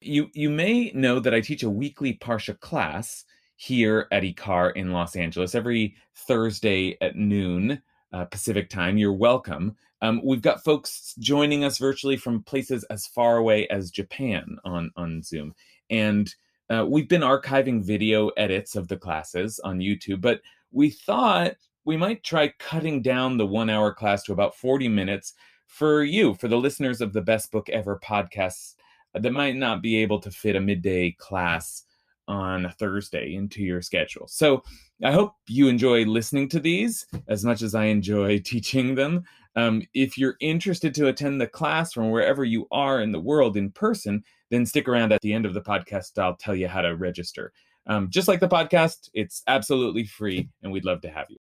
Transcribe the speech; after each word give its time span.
You 0.00 0.30
you 0.32 0.48
may 0.48 0.92
know 0.94 1.18
that 1.18 1.34
I 1.34 1.40
teach 1.40 1.62
a 1.62 1.70
weekly 1.70 2.14
Parsha 2.14 2.58
class 2.60 3.24
here 3.56 4.06
at 4.12 4.22
IKAR 4.22 4.76
in 4.76 4.92
Los 4.92 5.16
Angeles 5.16 5.56
every 5.56 5.96
Thursday 6.14 6.96
at 7.00 7.16
noon 7.16 7.82
uh, 8.12 8.24
Pacific 8.26 8.70
time. 8.70 8.96
You're 8.96 9.12
welcome. 9.12 9.76
Um, 10.00 10.20
we've 10.24 10.42
got 10.42 10.62
folks 10.62 11.14
joining 11.18 11.64
us 11.64 11.78
virtually 11.78 12.16
from 12.16 12.44
places 12.44 12.84
as 12.84 13.08
far 13.08 13.38
away 13.38 13.66
as 13.68 13.90
Japan 13.90 14.58
on 14.64 14.92
on 14.96 15.22
Zoom, 15.22 15.52
and 15.90 16.32
uh, 16.70 16.86
we've 16.88 17.08
been 17.08 17.22
archiving 17.22 17.82
video 17.82 18.28
edits 18.36 18.76
of 18.76 18.86
the 18.86 18.96
classes 18.96 19.58
on 19.64 19.80
YouTube. 19.80 20.20
But 20.20 20.42
we 20.70 20.90
thought 20.90 21.54
we 21.84 21.96
might 21.96 22.22
try 22.22 22.52
cutting 22.60 23.02
down 23.02 23.36
the 23.36 23.46
one 23.46 23.68
hour 23.68 23.92
class 23.92 24.22
to 24.24 24.32
about 24.32 24.54
40 24.54 24.88
minutes 24.88 25.34
for 25.66 26.04
you, 26.04 26.34
for 26.34 26.46
the 26.46 26.56
listeners 26.56 27.00
of 27.00 27.12
the 27.12 27.20
Best 27.20 27.50
Book 27.50 27.68
Ever 27.68 27.98
podcasts 27.98 28.74
that 29.14 29.32
might 29.32 29.56
not 29.56 29.82
be 29.82 29.96
able 29.96 30.20
to 30.20 30.30
fit 30.30 30.56
a 30.56 30.60
midday 30.60 31.12
class 31.12 31.84
on 32.28 32.66
a 32.66 32.72
Thursday 32.72 33.34
into 33.34 33.62
your 33.62 33.80
schedule. 33.80 34.26
So 34.28 34.62
I 35.02 35.12
hope 35.12 35.32
you 35.48 35.68
enjoy 35.68 36.04
listening 36.04 36.48
to 36.50 36.60
these 36.60 37.06
as 37.26 37.44
much 37.44 37.62
as 37.62 37.74
I 37.74 37.86
enjoy 37.86 38.38
teaching 38.44 38.94
them. 38.94 39.24
Um, 39.56 39.82
if 39.94 40.18
you're 40.18 40.36
interested 40.40 40.94
to 40.94 41.08
attend 41.08 41.40
the 41.40 41.46
class 41.46 41.92
from 41.92 42.10
wherever 42.10 42.44
you 42.44 42.68
are 42.70 43.00
in 43.00 43.10
the 43.10 43.20
world 43.20 43.56
in 43.56 43.70
person, 43.72 44.22
then 44.50 44.66
stick 44.66 44.88
around 44.88 45.12
at 45.12 45.22
the 45.22 45.32
end 45.32 45.46
of 45.46 45.54
the 45.54 45.62
podcast. 45.62 46.18
I'll 46.18 46.36
tell 46.36 46.54
you 46.54 46.68
how 46.68 46.82
to 46.82 46.94
register. 46.94 47.52
Um, 47.86 48.10
just 48.10 48.28
like 48.28 48.40
the 48.40 48.48
podcast, 48.48 49.08
it's 49.14 49.42
absolutely 49.46 50.04
free, 50.04 50.48
and 50.62 50.70
we'd 50.70 50.84
love 50.84 51.00
to 51.00 51.10
have 51.10 51.26
you. 51.30 51.38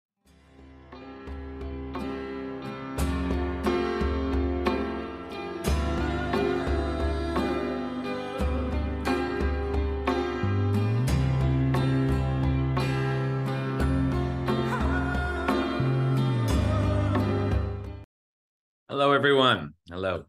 Hello, 18.92 19.14
everyone. 19.14 19.74
Hello. 19.90 20.26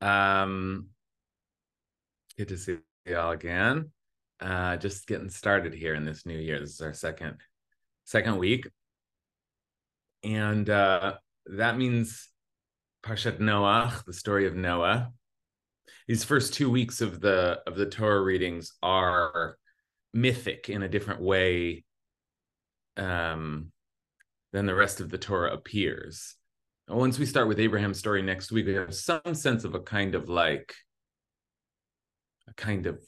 Um, 0.00 0.88
good 2.36 2.48
to 2.48 2.56
see 2.56 2.78
you 3.06 3.16
all 3.16 3.30
again. 3.30 3.92
Uh, 4.40 4.76
just 4.78 5.06
getting 5.06 5.30
started 5.30 5.72
here 5.72 5.94
in 5.94 6.04
this 6.04 6.26
new 6.26 6.36
year. 6.36 6.58
This 6.58 6.72
is 6.72 6.80
our 6.80 6.92
second 6.92 7.36
second 8.02 8.38
week, 8.38 8.66
and 10.24 10.68
uh, 10.68 11.18
that 11.46 11.78
means 11.78 12.30
Parshat 13.06 13.38
Noah, 13.38 14.02
the 14.08 14.12
story 14.12 14.48
of 14.48 14.56
Noah. 14.56 15.12
These 16.08 16.24
first 16.24 16.52
two 16.52 16.68
weeks 16.68 17.00
of 17.00 17.20
the 17.20 17.60
of 17.64 17.76
the 17.76 17.86
Torah 17.86 18.22
readings 18.22 18.72
are 18.82 19.56
mythic 20.12 20.68
in 20.68 20.82
a 20.82 20.88
different 20.88 21.20
way 21.20 21.84
um, 22.96 23.70
than 24.52 24.66
the 24.66 24.74
rest 24.74 25.00
of 25.00 25.10
the 25.10 25.18
Torah 25.18 25.54
appears 25.54 26.34
once 26.88 27.18
we 27.18 27.26
start 27.26 27.48
with 27.48 27.58
Abraham's 27.58 27.98
story 27.98 28.22
next 28.22 28.52
week, 28.52 28.66
we 28.66 28.74
have 28.74 28.94
some 28.94 29.34
sense 29.34 29.64
of 29.64 29.74
a 29.74 29.80
kind 29.80 30.14
of 30.14 30.28
like 30.28 30.74
a 32.48 32.54
kind 32.54 32.86
of 32.86 33.02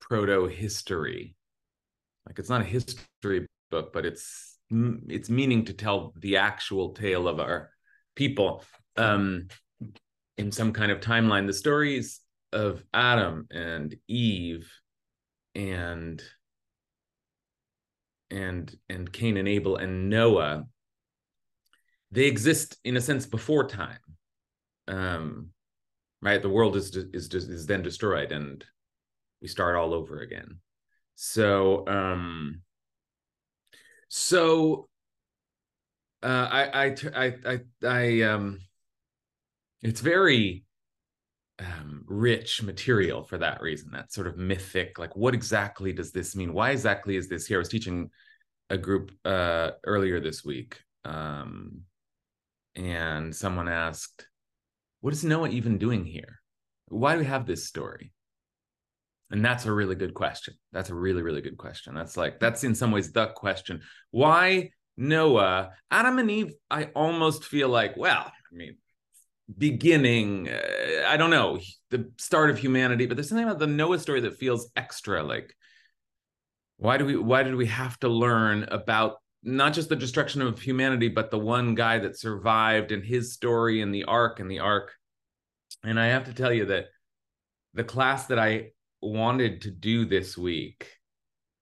proto 0.00 0.46
history. 0.46 1.36
Like 2.26 2.38
it's 2.38 2.48
not 2.48 2.62
a 2.62 2.64
history 2.64 3.46
book, 3.70 3.92
but 3.92 4.06
it's 4.06 4.58
it's 4.70 5.28
meaning 5.28 5.66
to 5.66 5.74
tell 5.74 6.14
the 6.16 6.38
actual 6.38 6.94
tale 6.94 7.28
of 7.28 7.38
our 7.38 7.70
people 8.16 8.64
um, 8.96 9.48
in 10.38 10.50
some 10.50 10.72
kind 10.72 10.90
of 10.90 11.00
timeline. 11.00 11.46
The 11.46 11.52
stories 11.52 12.20
of 12.52 12.82
Adam 12.94 13.46
and 13.50 13.94
Eve 14.08 14.70
and 15.54 16.22
and 18.30 18.74
and 18.88 19.12
Cain 19.12 19.36
and 19.36 19.46
Abel 19.46 19.76
and 19.76 20.08
Noah 20.08 20.64
they 22.14 22.26
exist 22.26 22.76
in 22.84 22.96
a 22.96 23.00
sense 23.00 23.26
before 23.26 23.66
time. 23.66 23.98
Um, 24.86 25.50
right? 26.22 26.40
The 26.40 26.48
world 26.48 26.76
is 26.76 26.96
is 27.12 27.32
is 27.34 27.66
then 27.66 27.82
destroyed 27.82 28.32
and 28.32 28.64
we 29.42 29.48
start 29.48 29.76
all 29.76 29.92
over 29.92 30.20
again. 30.20 30.58
So 31.16 31.86
um 31.86 32.62
so 34.08 34.88
uh 36.22 36.48
i 36.50 36.84
i 36.84 36.96
i 37.14 37.34
i, 37.46 37.60
I 37.86 38.22
um 38.22 38.60
it's 39.82 40.00
very 40.00 40.64
um, 41.58 42.04
rich 42.06 42.62
material 42.62 43.22
for 43.22 43.38
that 43.38 43.60
reason 43.60 43.90
that 43.92 44.12
sort 44.12 44.26
of 44.26 44.36
mythic 44.36 44.98
like 44.98 45.14
what 45.14 45.34
exactly 45.34 45.92
does 45.92 46.10
this 46.10 46.34
mean? 46.34 46.52
Why 46.52 46.70
exactly 46.70 47.16
is 47.16 47.28
this 47.28 47.46
here? 47.46 47.58
I 47.58 47.60
was 47.60 47.68
teaching 47.68 48.10
a 48.70 48.78
group 48.78 49.10
uh 49.24 49.72
earlier 49.84 50.20
this 50.20 50.44
week 50.44 50.80
um 51.04 51.82
and 52.76 53.34
someone 53.34 53.68
asked, 53.68 54.26
What 55.00 55.12
is 55.12 55.24
Noah 55.24 55.48
even 55.48 55.78
doing 55.78 56.04
here? 56.04 56.40
Why 56.88 57.14
do 57.14 57.20
we 57.20 57.26
have 57.26 57.46
this 57.46 57.66
story? 57.66 58.12
And 59.30 59.44
that's 59.44 59.66
a 59.66 59.72
really 59.72 59.94
good 59.94 60.14
question. 60.14 60.54
That's 60.72 60.90
a 60.90 60.94
really, 60.94 61.22
really 61.22 61.40
good 61.40 61.56
question. 61.56 61.94
That's 61.94 62.16
like, 62.16 62.38
that's 62.38 62.62
in 62.62 62.74
some 62.74 62.90
ways 62.90 63.12
the 63.12 63.26
question. 63.28 63.82
Why 64.10 64.70
Noah, 64.96 65.70
Adam 65.90 66.18
and 66.18 66.30
Eve? 66.30 66.52
I 66.70 66.84
almost 66.94 67.44
feel 67.44 67.68
like, 67.68 67.96
well, 67.96 68.30
I 68.30 68.54
mean, 68.54 68.76
beginning, 69.58 70.48
uh, 70.48 71.04
I 71.08 71.16
don't 71.16 71.30
know, 71.30 71.58
the 71.90 72.12
start 72.18 72.50
of 72.50 72.58
humanity, 72.58 73.06
but 73.06 73.16
there's 73.16 73.28
something 73.28 73.46
about 73.46 73.58
the 73.58 73.66
Noah 73.66 73.98
story 73.98 74.20
that 74.20 74.36
feels 74.36 74.70
extra. 74.76 75.22
Like, 75.22 75.54
why 76.76 76.98
do 76.98 77.04
we, 77.04 77.16
why 77.16 77.42
did 77.42 77.54
we 77.54 77.66
have 77.66 77.98
to 78.00 78.08
learn 78.08 78.64
about 78.64 79.16
not 79.44 79.74
just 79.74 79.88
the 79.88 79.96
destruction 79.96 80.40
of 80.40 80.60
humanity, 80.60 81.08
but 81.08 81.30
the 81.30 81.38
one 81.38 81.74
guy 81.74 81.98
that 81.98 82.18
survived 82.18 82.92
and 82.92 83.04
his 83.04 83.32
story 83.32 83.82
and 83.82 83.94
the 83.94 84.04
ark 84.04 84.40
and 84.40 84.50
the 84.50 84.60
ark. 84.60 84.92
And 85.84 86.00
I 86.00 86.06
have 86.06 86.24
to 86.24 86.34
tell 86.34 86.52
you 86.52 86.66
that 86.66 86.86
the 87.74 87.84
class 87.84 88.26
that 88.26 88.38
I 88.38 88.70
wanted 89.02 89.62
to 89.62 89.70
do 89.70 90.06
this 90.06 90.38
week, 90.38 90.88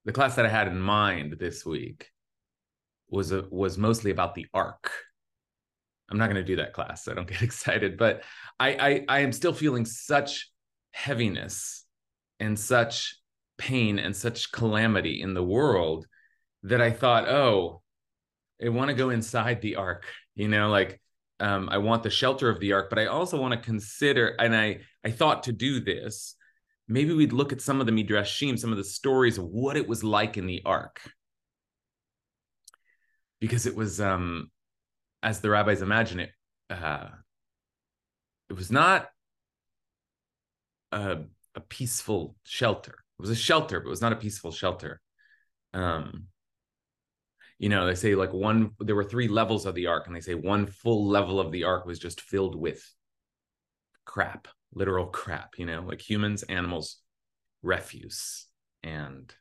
the 0.04 0.12
class 0.12 0.36
that 0.36 0.46
I 0.46 0.48
had 0.48 0.68
in 0.68 0.80
mind 0.80 1.36
this 1.38 1.66
week, 1.66 2.08
was 3.08 3.32
a, 3.32 3.44
was 3.50 3.76
mostly 3.76 4.12
about 4.12 4.34
the 4.34 4.46
ark. 4.54 4.90
I'm 6.08 6.18
not 6.18 6.26
going 6.26 6.36
to 6.36 6.44
do 6.44 6.56
that 6.56 6.72
class, 6.72 7.04
so 7.04 7.14
don't 7.14 7.28
get 7.28 7.42
excited. 7.42 7.98
But 7.98 8.22
I, 8.60 9.04
I 9.08 9.16
I 9.16 9.18
am 9.20 9.32
still 9.32 9.52
feeling 9.52 9.86
such 9.86 10.50
heaviness 10.92 11.84
and 12.38 12.58
such 12.58 13.16
pain 13.58 13.98
and 13.98 14.14
such 14.14 14.52
calamity 14.52 15.20
in 15.20 15.34
the 15.34 15.42
world 15.42 16.06
that 16.64 16.80
I 16.80 16.90
thought, 16.90 17.28
oh, 17.28 17.82
I 18.64 18.68
want 18.68 18.88
to 18.88 18.94
go 18.94 19.10
inside 19.10 19.60
the 19.60 19.76
ark, 19.76 20.06
you 20.34 20.48
know, 20.48 20.68
like 20.68 21.00
um, 21.40 21.68
I 21.68 21.78
want 21.78 22.02
the 22.02 22.10
shelter 22.10 22.48
of 22.48 22.60
the 22.60 22.72
ark, 22.72 22.88
but 22.88 22.98
I 22.98 23.06
also 23.06 23.40
want 23.40 23.54
to 23.54 23.60
consider, 23.60 24.28
and 24.38 24.54
I 24.54 24.80
I 25.04 25.10
thought 25.10 25.44
to 25.44 25.52
do 25.52 25.80
this, 25.80 26.36
maybe 26.86 27.12
we'd 27.12 27.32
look 27.32 27.52
at 27.52 27.60
some 27.60 27.80
of 27.80 27.86
the 27.86 27.92
midrashim, 27.92 28.58
some 28.58 28.70
of 28.70 28.78
the 28.78 28.84
stories 28.84 29.38
of 29.38 29.46
what 29.46 29.76
it 29.76 29.88
was 29.88 30.04
like 30.04 30.36
in 30.36 30.46
the 30.46 30.62
ark, 30.64 31.00
because 33.40 33.66
it 33.66 33.74
was, 33.74 34.00
um, 34.00 34.50
as 35.22 35.40
the 35.40 35.50
rabbis 35.50 35.82
imagine 35.82 36.20
it, 36.20 36.30
uh, 36.70 37.08
it 38.48 38.52
was 38.52 38.70
not 38.70 39.08
a, 40.92 41.18
a 41.56 41.60
peaceful 41.60 42.36
shelter. 42.44 42.92
It 43.18 43.22
was 43.22 43.30
a 43.30 43.34
shelter, 43.34 43.80
but 43.80 43.86
it 43.86 43.90
was 43.90 44.00
not 44.00 44.12
a 44.12 44.16
peaceful 44.16 44.52
shelter. 44.52 45.00
Um, 45.74 46.26
you 47.62 47.70
know 47.70 47.86
they 47.86 47.94
say 47.94 48.14
like 48.14 48.32
one 48.34 48.72
there 48.80 48.96
were 48.96 49.04
three 49.04 49.28
levels 49.28 49.64
of 49.64 49.74
the 49.74 49.86
ark 49.86 50.06
and 50.06 50.14
they 50.14 50.20
say 50.20 50.34
one 50.34 50.66
full 50.66 51.08
level 51.08 51.40
of 51.40 51.50
the 51.52 51.64
ark 51.64 51.86
was 51.86 51.98
just 51.98 52.20
filled 52.20 52.54
with 52.54 52.84
crap 54.04 54.48
literal 54.74 55.06
crap 55.06 55.58
you 55.58 55.64
know 55.64 55.80
like 55.80 56.00
humans 56.00 56.42
animals 56.44 56.98
refuse. 57.62 58.46
And 58.82 59.32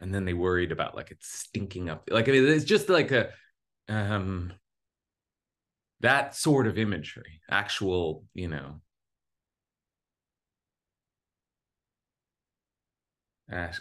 and 0.00 0.14
then 0.14 0.24
they 0.24 0.32
worried 0.32 0.72
about 0.72 0.96
like 0.96 1.10
it's 1.10 1.28
stinking 1.28 1.90
up 1.90 2.08
like 2.10 2.28
I 2.28 2.32
mean, 2.32 2.46
it's 2.48 2.64
just 2.64 2.88
like 2.88 3.10
a 3.12 3.30
um 3.88 4.52
that 6.00 6.34
sort 6.34 6.66
of 6.66 6.78
imagery 6.78 7.40
actual 7.50 8.24
you 8.34 8.48
know. 8.48 8.80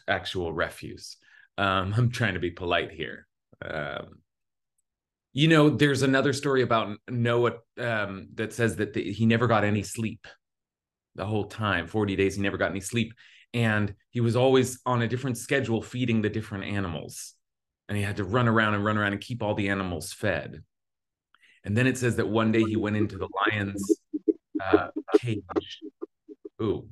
Actual 0.08 0.54
refuse. 0.54 1.18
Um 1.58 1.94
i'm 1.98 2.12
trying 2.12 2.34
to 2.36 2.40
be 2.40 2.52
polite 2.52 2.92
here 2.92 3.28
um, 3.66 4.20
you 5.34 5.48
know, 5.48 5.70
there's 5.70 6.02
another 6.02 6.34
story 6.34 6.64
about 6.64 6.98
Noah 7.10 7.54
um, 7.78 8.30
that 8.36 8.54
says 8.54 8.78
that 8.78 8.94
the, 8.94 9.12
he 9.14 9.26
never 9.26 9.48
got 9.48 9.64
any 9.64 9.84
sleep 9.84 10.26
the 11.16 11.26
whole 11.26 11.46
time 11.46 11.88
40 11.88 12.16
days, 12.16 12.36
he 12.36 12.42
never 12.42 12.58
got 12.58 12.72
any 12.72 12.80
sleep. 12.80 13.14
And 13.54 13.94
he 14.10 14.20
was 14.20 14.36
always 14.36 14.80
on 14.86 15.02
a 15.02 15.08
different 15.08 15.38
schedule 15.38 15.82
feeding 15.82 16.22
the 16.22 16.30
different 16.30 16.66
animals. 16.66 17.34
And 17.90 17.98
he 17.98 18.04
had 18.04 18.18
to 18.18 18.24
run 18.24 18.48
around 18.48 18.76
and 18.76 18.84
run 18.84 18.98
around 18.98 19.14
and 19.14 19.22
keep 19.22 19.42
all 19.42 19.56
the 19.56 19.70
animals 19.70 20.14
fed. 20.14 20.64
And 21.64 21.76
then 21.76 21.88
it 21.88 21.98
says 21.98 22.16
that 22.18 22.28
one 22.28 22.52
day 22.52 22.64
he 22.64 22.76
went 22.76 22.98
into 22.98 23.18
the 23.18 23.28
lion's 23.48 24.00
uh, 24.64 24.88
cage 25.20 25.44
Ooh. 26.62 26.88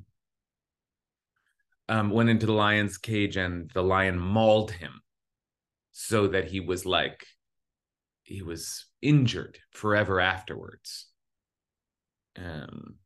Um, 1.88 2.10
went 2.10 2.30
into 2.30 2.46
the 2.46 2.52
lion's 2.52 2.98
cage 2.98 3.36
and 3.36 3.70
the 3.72 3.82
lion 3.82 4.18
mauled 4.18 4.72
him 4.72 5.00
so 5.98 6.28
that 6.28 6.44
he 6.44 6.60
was 6.60 6.84
like 6.84 7.26
he 8.22 8.42
was 8.42 8.84
injured 9.00 9.58
forever 9.70 10.20
afterwards. 10.20 11.06
Um, 12.36 12.96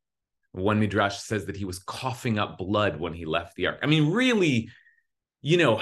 one 0.50 0.80
midrash 0.80 1.18
says 1.18 1.46
that 1.46 1.56
he 1.56 1.64
was 1.64 1.78
coughing 1.78 2.36
up 2.36 2.58
blood 2.58 2.98
when 2.98 3.14
he 3.14 3.26
left 3.26 3.54
the 3.54 3.68
ark. 3.68 3.78
I 3.80 3.86
mean, 3.86 4.10
really, 4.10 4.70
you 5.40 5.56
know, 5.56 5.80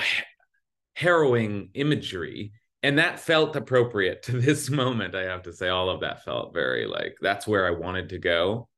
harrowing 0.97 1.71
imagery. 1.73 2.53
And 2.83 2.99
that 2.99 3.21
felt 3.21 3.57
appropriate 3.57 4.25
to 4.25 4.33
this 4.39 4.69
moment. 4.69 5.15
I 5.15 5.23
have 5.23 5.45
to 5.45 5.53
say, 5.55 5.71
all 5.71 5.89
of 5.89 6.03
that 6.03 6.25
felt 6.25 6.53
very 6.53 6.85
like 6.85 7.17
that's 7.23 7.47
where 7.47 7.67
I 7.67 7.71
wanted 7.71 8.11
to 8.11 8.19
go. 8.19 8.69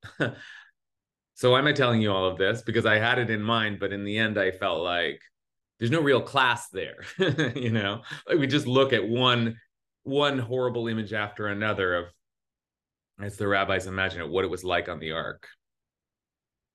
so, 1.35 1.51
why 1.51 1.59
am 1.59 1.67
I 1.67 1.73
telling 1.73 2.01
you 2.01 2.13
all 2.13 2.29
of 2.29 2.39
this? 2.39 2.63
Because 2.63 2.87
I 2.87 2.99
had 2.99 3.19
it 3.19 3.29
in 3.29 3.43
mind, 3.43 3.81
but 3.81 3.93
in 3.93 4.05
the 4.05 4.19
end, 4.19 4.39
I 4.39 4.53
felt 4.53 4.85
like 4.85 5.21
there's 5.81 5.91
no 5.91 6.03
real 6.03 6.21
class 6.21 6.69
there. 6.69 7.05
you 7.57 7.71
know, 7.71 8.03
like 8.29 8.39
we 8.39 8.47
just 8.47 8.67
look 8.67 8.93
at 8.93 9.09
one 9.09 9.57
one 10.05 10.39
horrible 10.39 10.87
image 10.89 11.13
after 11.13 11.49
another 11.49 11.97
of 11.97 12.05
as 13.21 13.37
the 13.37 13.49
rabbis 13.49 13.87
imagine 13.87 14.21
it 14.21 14.29
what 14.29 14.45
it 14.45 14.51
was 14.51 14.63
like 14.63 14.89
on 14.89 15.01
the 15.01 15.13
ark. 15.13 15.49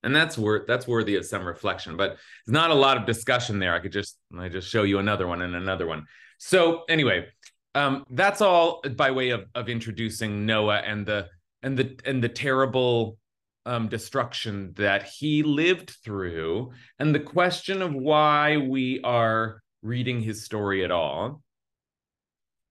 And 0.04 0.16
that's 0.16 0.38
worth 0.38 0.68
that's 0.68 0.88
worthy 0.88 1.16
of 1.16 1.25
some 1.25 1.46
reflection 1.46 1.96
but 1.98 2.18
there's 2.46 2.54
not 2.54 2.72
a 2.72 2.75
lot 2.75 2.98
of 2.98 3.06
discussion 3.06 3.60
there. 3.60 3.74
I 3.74 3.80
could 3.80 3.94
just 3.94 4.18
i 4.38 4.50
just 4.50 4.69
show 4.69 4.84
you 4.84 5.00
another 5.00 5.28
one 5.28 5.42
and 5.44 5.56
another 5.56 5.86
one. 5.86 6.06
So 6.40 6.84
anyway 6.90 7.28
um, 7.75 8.06
that's 8.10 8.42
all 8.42 8.81
by 8.96 9.12
way 9.12 9.30
of 9.30 9.46
of 9.54 9.69
introducing 9.69 10.46
noah 10.46 10.78
and 10.78 11.06
the 11.06 11.28
and 11.62 11.78
the 11.78 12.00
and 12.06 12.24
the 12.24 12.30
terrible 12.30 13.18
um, 13.65 13.88
destruction 13.88 14.73
that 14.75 15.03
he 15.03 15.44
lived 15.44 15.89
through 16.03 16.71
and 17.00 17.13
the 17.13 17.19
question 17.19 17.81
of 17.81 17.94
why 17.94 18.57
we 18.57 19.01
are 19.03 19.62
reading 19.81 20.21
his 20.21 20.44
story 20.44 20.83
at 20.83 20.91
all. 20.91 21.41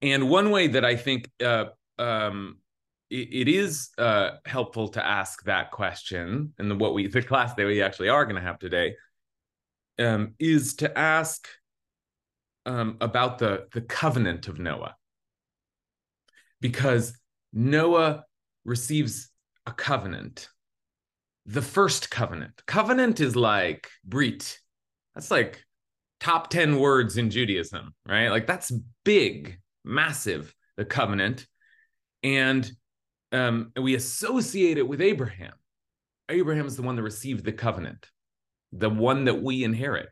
And 0.02 0.28
one 0.28 0.50
way 0.50 0.66
that 0.68 0.84
i 0.84 0.96
think 0.96 1.30
uh, 1.42 1.66
um, 1.98 2.58
it 3.10 3.48
is 3.48 3.90
uh, 3.98 4.30
helpful 4.44 4.88
to 4.88 5.04
ask 5.04 5.44
that 5.44 5.70
question, 5.70 6.52
and 6.58 6.80
what 6.80 6.94
we 6.94 7.06
the 7.08 7.22
class 7.22 7.54
that 7.54 7.66
we 7.66 7.82
actually 7.82 8.08
are 8.08 8.24
going 8.24 8.36
to 8.36 8.42
have 8.42 8.58
today 8.58 8.96
um, 9.98 10.34
is 10.38 10.74
to 10.76 10.98
ask 10.98 11.48
um, 12.66 12.96
about 13.00 13.38
the 13.38 13.66
the 13.72 13.82
covenant 13.82 14.48
of 14.48 14.58
Noah, 14.58 14.96
because 16.60 17.16
Noah 17.52 18.24
receives 18.64 19.30
a 19.66 19.72
covenant, 19.72 20.48
the 21.46 21.62
first 21.62 22.10
covenant. 22.10 22.62
Covenant 22.66 23.20
is 23.20 23.36
like 23.36 23.90
brit. 24.04 24.58
That's 25.14 25.30
like 25.30 25.64
top 26.20 26.48
10 26.50 26.78
words 26.78 27.16
in 27.16 27.30
Judaism, 27.30 27.94
right? 28.06 28.28
Like 28.28 28.46
that's 28.46 28.72
big, 29.04 29.58
massive, 29.84 30.54
the 30.76 30.84
covenant. 30.84 31.46
And 32.22 32.70
um, 33.32 33.72
we 33.80 33.94
associate 33.94 34.78
it 34.78 34.88
with 34.88 35.00
Abraham. 35.00 35.52
Abraham 36.28 36.66
is 36.66 36.76
the 36.76 36.82
one 36.82 36.96
that 36.96 37.02
received 37.02 37.44
the 37.44 37.52
covenant, 37.52 38.10
the 38.72 38.88
one 38.88 39.24
that 39.24 39.42
we 39.42 39.64
inherit. 39.64 40.08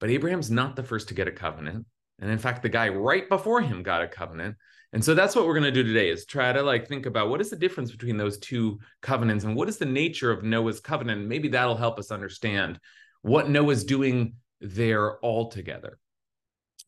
But 0.00 0.10
Abraham's 0.10 0.50
not 0.50 0.74
the 0.74 0.82
first 0.82 1.08
to 1.08 1.14
get 1.14 1.28
a 1.28 1.32
covenant. 1.32 1.86
And 2.18 2.30
in 2.30 2.38
fact, 2.38 2.62
the 2.62 2.68
guy 2.68 2.88
right 2.88 3.28
before 3.28 3.60
him 3.60 3.82
got 3.82 4.02
a 4.02 4.08
covenant. 4.08 4.56
And 4.92 5.04
so 5.04 5.14
that's 5.14 5.36
what 5.36 5.46
we're 5.46 5.58
going 5.58 5.64
to 5.64 5.70
do 5.70 5.82
today 5.82 6.08
is 6.08 6.24
try 6.24 6.50
to 6.52 6.62
like 6.62 6.88
think 6.88 7.04
about 7.04 7.28
what 7.28 7.40
is 7.40 7.50
the 7.50 7.56
difference 7.56 7.90
between 7.90 8.16
those 8.16 8.38
two 8.38 8.78
covenants 9.02 9.44
and 9.44 9.54
what 9.54 9.68
is 9.68 9.76
the 9.76 9.84
nature 9.84 10.30
of 10.30 10.42
Noah's 10.42 10.80
covenant. 10.80 11.26
Maybe 11.26 11.48
that'll 11.48 11.76
help 11.76 11.98
us 11.98 12.10
understand 12.10 12.80
what 13.20 13.50
Noah's 13.50 13.84
doing 13.84 14.34
there 14.60 15.22
altogether. 15.22 15.98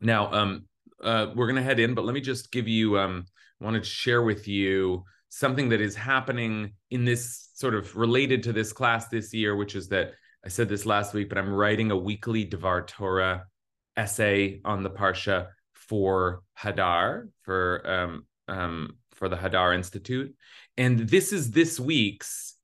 Now, 0.00 0.32
um, 0.32 0.64
uh, 1.02 1.28
we're 1.34 1.46
going 1.46 1.56
to 1.56 1.62
head 1.62 1.78
in, 1.78 1.94
but 1.94 2.04
let 2.04 2.14
me 2.14 2.20
just 2.20 2.50
give 2.50 2.68
you, 2.68 2.98
um, 2.98 3.26
I 3.60 3.64
wanted 3.64 3.84
to 3.84 3.88
share 3.88 4.22
with 4.22 4.48
you 4.48 5.04
something 5.28 5.68
that 5.68 5.80
is 5.80 5.94
happening 5.94 6.72
in 6.90 7.04
this 7.04 7.50
sort 7.54 7.74
of 7.74 7.94
related 7.96 8.42
to 8.44 8.52
this 8.52 8.72
class 8.72 9.08
this 9.08 9.34
year, 9.34 9.54
which 9.54 9.74
is 9.74 9.88
that 9.88 10.12
I 10.44 10.48
said 10.48 10.70
this 10.70 10.86
last 10.86 11.12
week, 11.12 11.28
but 11.28 11.36
I'm 11.36 11.52
writing 11.52 11.90
a 11.90 11.96
weekly 11.96 12.44
Devar 12.44 12.82
Torah 12.86 13.44
essay 13.96 14.60
on 14.64 14.82
the 14.82 14.90
Parsha 14.90 15.48
for 15.90 16.42
Hadar, 16.56 17.28
for 17.42 17.82
um, 17.84 18.26
um, 18.46 18.96
for 19.10 19.28
the 19.28 19.36
Hadar 19.36 19.74
Institute. 19.74 20.32
And 20.76 21.00
this 21.00 21.32
is 21.32 21.50
this 21.50 21.80
week's, 21.80 22.54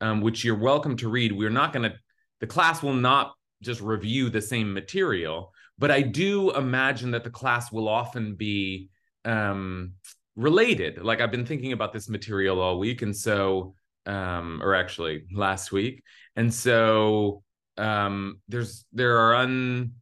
um, 0.00 0.20
which 0.20 0.44
you're 0.44 0.54
welcome 0.54 0.96
to 0.98 1.08
read. 1.08 1.32
We're 1.32 1.50
not 1.50 1.72
going 1.72 1.90
to, 1.90 1.96
the 2.40 2.46
class 2.46 2.82
will 2.84 2.94
not 2.94 3.34
just 3.60 3.80
review 3.80 4.30
the 4.30 4.40
same 4.40 4.72
material, 4.72 5.52
but 5.78 5.90
I 5.90 6.00
do 6.00 6.52
imagine 6.52 7.10
that 7.10 7.24
the 7.24 7.30
class 7.30 7.72
will 7.72 7.88
often 7.88 8.36
be 8.36 8.88
um, 9.24 9.94
related. 10.36 11.02
Like 11.02 11.20
I've 11.20 11.32
been 11.32 11.44
thinking 11.44 11.72
about 11.72 11.92
this 11.92 12.08
material 12.08 12.60
all 12.60 12.78
week, 12.78 13.02
and 13.02 13.14
so, 13.14 13.74
um, 14.06 14.60
or 14.62 14.76
actually 14.76 15.24
last 15.34 15.72
week, 15.72 16.04
and 16.36 16.54
so 16.54 17.42
um, 17.76 18.40
there's 18.48 18.84
there 18.92 19.18
are 19.18 19.34
un 19.34 19.92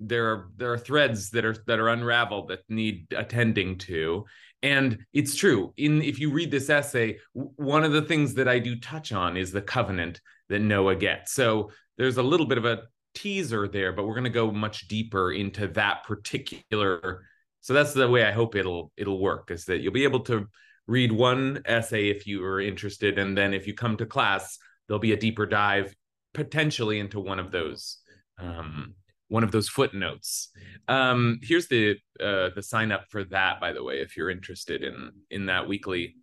there 0.00 0.26
are 0.26 0.48
there 0.56 0.72
are 0.72 0.78
threads 0.78 1.30
that 1.30 1.44
are 1.44 1.56
that 1.66 1.78
are 1.78 1.88
unraveled 1.88 2.48
that 2.48 2.60
need 2.68 3.06
attending 3.16 3.78
to. 3.78 4.24
And 4.62 4.98
it's 5.12 5.34
true 5.34 5.72
in 5.76 6.02
if 6.02 6.18
you 6.18 6.32
read 6.32 6.50
this 6.50 6.70
essay 6.70 7.18
one 7.32 7.84
of 7.84 7.92
the 7.92 8.02
things 8.02 8.34
that 8.34 8.48
i 8.48 8.58
do 8.58 8.74
touch 8.76 9.12
on 9.12 9.36
is 9.36 9.52
the 9.52 9.62
covenant 9.62 10.20
that 10.48 10.60
noah 10.60 10.96
gets. 10.96 11.32
So 11.32 11.70
there's 11.98 12.16
a 12.16 12.22
little 12.22 12.46
bit 12.46 12.58
of 12.58 12.64
a 12.64 12.82
teaser 13.14 13.68
there 13.68 13.92
but 13.92 14.06
we're 14.06 14.14
going 14.14 14.24
to 14.24 14.30
go 14.30 14.50
much 14.50 14.88
deeper 14.88 15.32
into 15.32 15.68
that 15.68 16.04
particular 16.04 17.22
so 17.66 17.74
that's 17.74 17.94
the 17.94 18.08
way 18.08 18.24
I 18.24 18.30
hope 18.30 18.54
it'll 18.54 18.92
it'll 18.96 19.20
work 19.20 19.50
is 19.50 19.64
that 19.64 19.80
you'll 19.80 19.92
be 19.92 20.04
able 20.04 20.20
to 20.20 20.46
read 20.86 21.10
one 21.10 21.62
essay 21.64 22.10
if 22.10 22.24
you 22.24 22.44
are 22.44 22.60
interested, 22.60 23.18
and 23.18 23.36
then 23.36 23.52
if 23.52 23.66
you 23.66 23.74
come 23.74 23.96
to 23.96 24.06
class, 24.06 24.56
there'll 24.86 25.00
be 25.00 25.12
a 25.12 25.16
deeper 25.16 25.46
dive 25.46 25.92
potentially 26.32 27.00
into 27.00 27.18
one 27.18 27.40
of 27.40 27.50
those 27.50 27.98
um, 28.38 28.94
one 29.28 29.44
of 29.44 29.50
those 29.50 29.68
footnotes. 29.68 30.50
Um, 30.88 31.40
here's 31.42 31.68
the 31.68 31.96
uh, 32.20 32.50
the 32.54 32.62
sign 32.62 32.92
up 32.92 33.06
for 33.10 33.24
that, 33.24 33.60
by 33.60 33.72
the 33.72 33.82
way, 33.82 34.00
if 34.00 34.16
you're 34.16 34.30
interested 34.30 34.82
in 34.82 35.12
in 35.30 35.46
that 35.46 35.68
weekly 35.68 36.16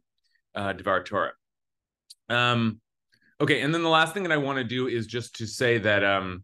uh, 0.56 0.74
Devar 0.74 1.04
Torah. 1.04 1.34
Um, 2.30 2.80
okay, 3.42 3.62
and 3.62 3.74
then 3.74 3.84
the 3.84 3.90
last 3.90 4.14
thing 4.14 4.24
that 4.24 4.32
I 4.32 4.38
want 4.38 4.58
to 4.58 4.64
do 4.64 4.88
is 4.88 5.08
just 5.08 5.36
to 5.38 5.48
say 5.48 5.78
that 5.80 6.04
um, 6.04 6.44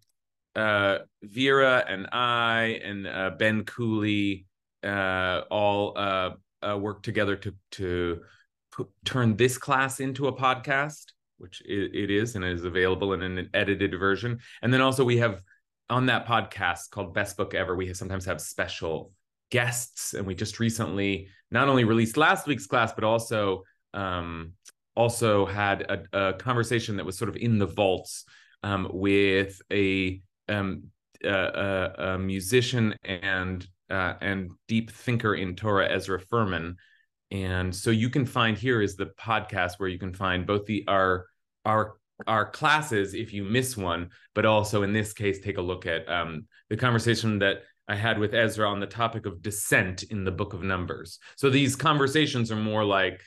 uh, 0.56 1.00
Vera 1.24 1.84
and 1.88 2.08
I 2.12 2.82
and 2.84 3.08
uh, 3.08 3.32
Ben 3.38 3.64
Cooley 3.64 4.46
uh, 4.84 5.42
all 5.50 5.98
uh, 5.98 6.32
uh, 6.68 6.78
work 6.78 7.04
together 7.04 7.36
to 7.38 7.54
to 7.72 8.22
put, 8.72 8.90
turn 9.06 9.36
this 9.38 9.58
class 9.58 10.00
into 10.00 10.28
a 10.28 10.34
podcast, 10.36 11.14
which 11.38 11.62
it, 11.66 11.96
it 11.96 12.12
is 12.12 12.36
and 12.36 12.44
is 12.44 12.66
available 12.66 13.14
in 13.14 13.22
an 13.22 13.50
edited 13.54 13.98
version. 13.98 14.40
And 14.62 14.74
then 14.74 14.82
also 14.82 15.06
we 15.06 15.18
have 15.18 15.42
on 15.90 16.06
that 16.08 16.28
podcast 16.28 16.90
called 16.92 17.14
Best 17.14 17.38
Book 17.38 17.54
Ever, 17.54 17.76
we 17.76 17.88
have, 17.88 17.98
sometimes 17.98 18.26
have 18.26 18.42
special 18.42 19.12
guests, 19.50 20.14
and 20.14 20.26
we 20.26 20.36
just 20.36 20.60
recently 20.60 21.28
not 21.52 21.68
only 21.68 21.84
released 21.84 22.18
last 22.18 22.48
week's 22.48 22.68
class, 22.68 22.94
but 22.94 23.04
also 23.04 23.64
um, 23.94 24.54
also 24.96 25.46
had 25.46 25.82
a, 25.82 26.28
a, 26.28 26.34
conversation 26.34 26.98
that 26.98 27.06
was 27.06 27.18
sort 27.18 27.30
of 27.30 27.36
in 27.36 27.58
the 27.58 27.66
vaults 27.66 28.26
um, 28.64 28.88
with 28.92 29.62
a, 29.72 30.22
um, 30.48 30.84
a, 31.24 31.92
a, 31.98 32.20
musician 32.20 32.96
and 33.04 33.66
uh, 33.90 34.14
and 34.22 34.52
deep 34.68 34.92
thinker 34.92 35.34
in 35.34 35.56
Torah, 35.56 35.90
Ezra 35.90 36.20
Furman. 36.20 36.76
And 37.32 37.76
so 37.76 37.90
you 37.90 38.10
can 38.10 38.26
find 38.26 38.58
here 38.58 38.82
is 38.82 38.96
the 38.96 39.08
podcast 39.20 39.74
where 39.78 39.90
you 39.90 39.98
can 39.98 40.14
find 40.14 40.46
both 40.46 40.66
the 40.66 40.84
our 40.88 41.26
our 41.66 41.96
our 42.28 42.50
classes 42.50 43.14
if 43.14 43.34
you 43.34 43.44
miss 43.44 43.78
one, 43.78 44.10
but 44.36 44.46
also 44.46 44.84
in 44.84 44.94
this 44.94 45.14
case 45.14 45.40
take 45.40 45.58
a 45.58 45.62
look 45.62 45.86
at 45.86 46.08
um, 46.10 46.46
the 46.70 46.78
conversation 46.78 47.40
that 47.40 47.64
I 47.88 47.96
had 47.96 48.20
with 48.20 48.34
Ezra 48.34 48.70
on 48.70 48.80
the 48.80 48.86
topic 48.86 49.26
of 49.26 49.42
descent 49.42 50.04
in 50.04 50.24
the 50.24 50.32
Book 50.32 50.54
of 50.54 50.62
Numbers. 50.62 51.20
So 51.38 51.50
these 51.50 51.76
conversations 51.76 52.52
are 52.52 52.56
more 52.56 52.84
like, 52.84 53.22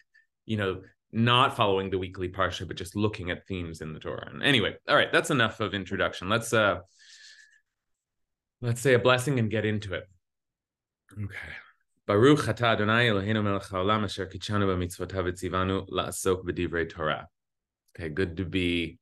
you 0.47 0.57
know, 0.57 0.83
not 1.11 1.57
following 1.57 1.91
the 1.91 1.99
weekly 1.99 2.29
parsha, 2.29 2.67
but 2.67 2.77
just 2.77 2.97
looking 2.97 3.31
at 3.31 3.47
themes 3.47 3.81
in 3.81 3.93
the 3.93 4.01
Torah. 4.01 4.31
And 4.33 4.43
anyway, 4.43 4.77
all 4.89 4.97
right, 4.97 5.13
that's 5.13 5.31
enough 5.31 5.61
of 5.61 5.75
introduction. 5.75 6.29
Let's 6.29 6.53
uh 6.53 6.79
let's 8.61 8.81
say 8.81 8.95
a 8.95 8.99
blessing 8.99 9.39
and 9.39 9.51
get 9.51 9.65
into 9.65 9.95
it. 9.95 10.05
Okay. 11.13 11.53
Baruch 12.07 12.41
atah 12.41 12.75
Adonai 12.75 13.09
Eloheinu 13.09 13.43
melech 13.43 13.65
haolam 13.65 14.05
asher 14.05 14.27
kitshanu 14.27 14.67
b'mitzvotav 14.67 15.25
v'tzivanu 15.27 15.89
la'asok 15.89 16.45
b'divrei 16.45 16.89
Torah. 16.89 17.29
Okay, 17.95 18.09
good 18.09 18.37
to 18.39 18.45
be 18.45 18.99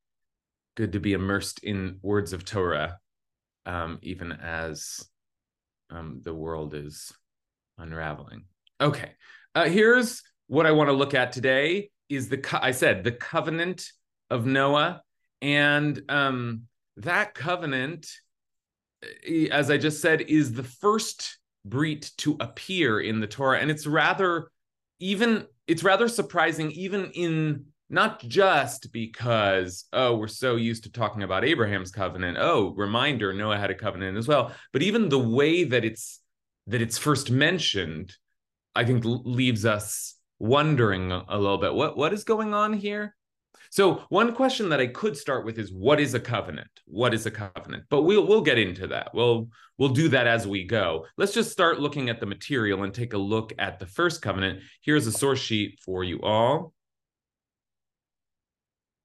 good 0.77 0.93
to 0.93 1.01
be 1.01 1.13
immersed 1.13 1.63
in 1.63 1.99
words 2.03 2.33
of 2.33 2.45
Torah, 2.45 2.99
um, 3.67 3.99
even 4.03 4.33
as 4.33 5.05
um, 5.91 6.21
the 6.23 6.35
world 6.35 6.75
is 6.75 7.13
unraveling. 7.79 8.45
Okay, 8.81 9.13
uh, 9.55 9.67
here's 9.67 10.23
what 10.47 10.67
I 10.67 10.73
want 10.73 10.89
to 10.89 10.95
look 10.95 11.15
at 11.15 11.33
today: 11.33 11.91
is 12.09 12.29
the 12.29 12.39
co- 12.39 12.59
I 12.61 12.73
said 12.73 13.05
the 13.05 13.13
covenant 13.13 13.87
of 14.31 14.47
Noah, 14.47 15.03
And 15.43 16.01
um, 16.09 16.63
that 16.97 17.35
covenant, 17.35 18.09
as 19.51 19.71
I 19.71 19.79
just 19.79 20.01
said, 20.01 20.23
is 20.23 20.53
the 20.53 20.65
first 20.65 21.39
brit 21.65 22.11
to 22.19 22.37
appear 22.41 23.01
in 23.01 23.21
the 23.21 23.27
Torah. 23.27 23.59
And 23.59 23.71
it's 23.71 23.87
rather 23.87 24.51
even 24.99 25.47
it's 25.67 25.83
rather 25.83 26.09
surprising, 26.09 26.71
even 26.73 27.11
in 27.13 27.67
not 27.91 28.21
just 28.21 28.93
because 28.93 29.85
oh 29.93 30.17
we're 30.17 30.29
so 30.29 30.57
used 30.57 30.85
to 30.85 30.93
talking 30.93 31.25
about 31.25 31.45
abraham's 31.45 31.91
covenant. 31.91 32.39
Oh 32.41 32.73
reminder 32.77 33.33
noah 33.33 33.59
had 33.59 33.71
a 33.71 33.75
covenant 33.75 34.17
as 34.17 34.29
well. 34.29 34.53
But 34.73 34.83
even 34.83 35.09
the 35.09 35.19
way 35.19 35.65
that 35.65 35.85
it's 35.85 36.21
that 36.69 36.81
it's 36.81 36.97
first 36.97 37.31
mentioned 37.31 38.17
i 38.77 38.85
think 38.85 39.03
leaves 39.05 39.65
us 39.65 40.15
wondering 40.39 41.13
a 41.13 41.39
little 41.39 41.59
bit. 41.59 41.75
What 41.75 41.97
what 41.97 42.13
is 42.13 42.25
going 42.25 42.55
on 42.55 42.73
here? 42.73 43.15
So 43.73 44.03
one 44.09 44.35
question 44.35 44.69
that 44.71 44.81
i 44.81 44.87
could 44.87 45.17
start 45.17 45.45
with 45.45 45.59
is 45.59 45.73
what 45.73 46.01
is 46.01 46.15
a 46.15 46.21
covenant? 46.21 46.71
What 46.87 47.13
is 47.13 47.27
a 47.27 47.31
covenant? 47.31 47.85
But 47.91 48.03
we'll 48.03 48.27
we'll 48.27 48.41
get 48.41 48.59
into 48.59 48.87
that. 48.89 49.11
We'll 49.15 49.49
we'll 49.79 49.91
do 49.91 50.09
that 50.09 50.27
as 50.27 50.47
we 50.47 50.65
go. 50.65 51.07
Let's 51.17 51.35
just 51.35 51.53
start 51.53 51.81
looking 51.81 52.09
at 52.09 52.21
the 52.21 52.27
material 52.27 52.85
and 52.85 52.95
take 52.95 53.13
a 53.13 53.19
look 53.19 53.53
at 53.59 53.79
the 53.79 53.87
first 53.87 54.23
covenant. 54.23 54.61
Here's 54.81 55.07
a 55.07 55.13
source 55.13 55.41
sheet 55.41 55.81
for 55.85 56.05
you 56.05 56.21
all 56.23 56.73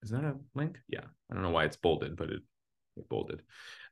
is 0.05 0.11
that 0.11 0.25
a 0.25 0.37
link? 0.55 0.79
Yeah. 0.89 1.05
I 1.31 1.35
don't 1.35 1.43
know 1.43 1.51
why 1.51 1.65
it's 1.65 1.77
bolded, 1.77 2.17
but 2.17 2.31
it, 2.31 2.43
it 2.97 3.09
bolded. 3.09 3.43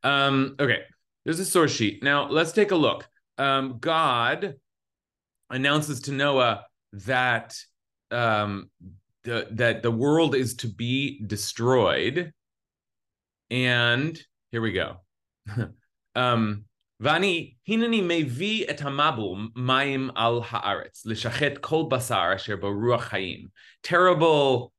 Um, 0.03 0.57
okay. 0.59 0.83
There's 1.25 1.41
a 1.41 1.45
source 1.45 1.73
sheet. 1.73 2.03
Now 2.03 2.29
let's 2.29 2.53
take 2.53 2.71
a 2.71 2.77
look. 2.77 3.07
Um, 3.37 3.79
God 3.79 4.55
announces 5.51 6.01
to 6.03 6.13
Noah 6.13 6.65
that 6.93 7.55
um, 8.11 8.71
the, 9.25 9.49
that 9.53 9.83
the 9.83 9.91
world 9.91 10.35
is 10.35 10.57
to 10.57 10.69
be 10.69 11.23
destroyed. 11.27 12.33
And 13.51 14.19
here 14.51 14.61
we 14.61 14.73
go. 14.73 14.97
um, 16.15 16.65
ואני, 17.01 17.55
הנני 17.69 18.01
מביא 18.01 18.71
את 18.71 18.81
המבול 18.81 19.49
מים 19.57 20.11
על 20.15 20.41
הארץ, 20.49 21.07
לשחט 21.07 21.53
כל 21.61 21.83
בשר 21.91 22.33
אשר 22.37 22.57
ברוח 22.57 23.03
חיים. 23.03 23.47
Terrible 23.87 24.71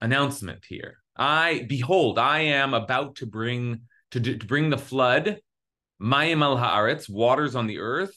announcement 0.00 0.64
here. 0.68 0.98
I 1.16 1.66
behold, 1.68 2.18
I 2.18 2.40
am 2.40 2.74
about 2.74 3.16
to 3.16 3.26
bring 3.26 3.82
to, 4.12 4.20
to 4.20 4.46
bring 4.46 4.70
the 4.70 4.78
flood, 4.78 5.40
mayim 6.00 6.42
al 6.42 6.56
haaretz, 6.56 7.08
waters 7.08 7.56
on 7.56 7.66
the 7.66 7.78
earth. 7.78 8.16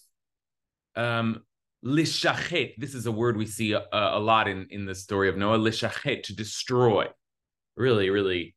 Um, 0.95 1.43
lishachet. 1.83 2.75
This 2.77 2.93
is 2.93 3.07
a 3.07 3.11
word 3.11 3.37
we 3.37 3.45
see 3.45 3.73
a, 3.73 3.83
a 3.91 4.19
lot 4.19 4.47
in 4.47 4.67
in 4.69 4.85
the 4.85 4.95
story 4.95 5.29
of 5.29 5.37
Noah. 5.37 5.57
Lishachet 5.57 6.23
to 6.23 6.35
destroy. 6.35 7.07
Really, 7.75 8.09
really 8.09 8.55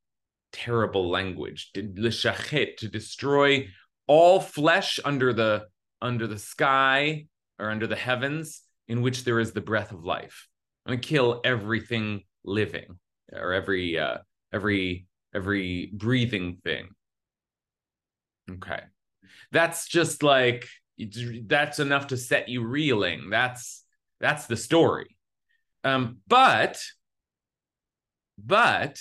terrible 0.52 1.08
language. 1.08 1.70
Lishachet 1.74 2.76
to 2.78 2.88
destroy 2.88 3.68
all 4.06 4.40
flesh 4.40 5.00
under 5.04 5.32
the 5.32 5.66
under 6.02 6.26
the 6.26 6.38
sky 6.38 7.26
or 7.58 7.70
under 7.70 7.86
the 7.86 7.96
heavens 7.96 8.62
in 8.88 9.00
which 9.00 9.24
there 9.24 9.40
is 9.40 9.52
the 9.52 9.60
breath 9.62 9.92
of 9.92 10.04
life. 10.04 10.48
I'm 10.84 10.92
gonna 10.92 11.00
kill 11.00 11.40
everything 11.44 12.24
living 12.44 12.98
or 13.34 13.52
every 13.52 13.98
uh, 13.98 14.18
every 14.52 15.06
every 15.34 15.90
breathing 15.92 16.58
thing. 16.64 16.88
Okay, 18.50 18.80
that's 19.52 19.88
just 19.88 20.22
like 20.22 20.68
that's 21.46 21.78
enough 21.78 22.08
to 22.08 22.16
set 22.16 22.48
you 22.48 22.64
reeling. 22.64 23.30
That's 23.30 23.84
that's 24.20 24.46
the 24.46 24.56
story. 24.56 25.16
Um, 25.82 26.18
but 26.26 26.80
but 28.38 28.98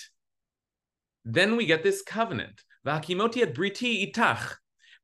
then 1.26 1.56
we 1.56 1.66
get 1.66 1.84
this 1.84 2.02
covenant. 2.02 2.62
Vakimoti 2.86 3.42
et 3.42 3.56
briti 3.56 4.12
itach, 4.12 4.56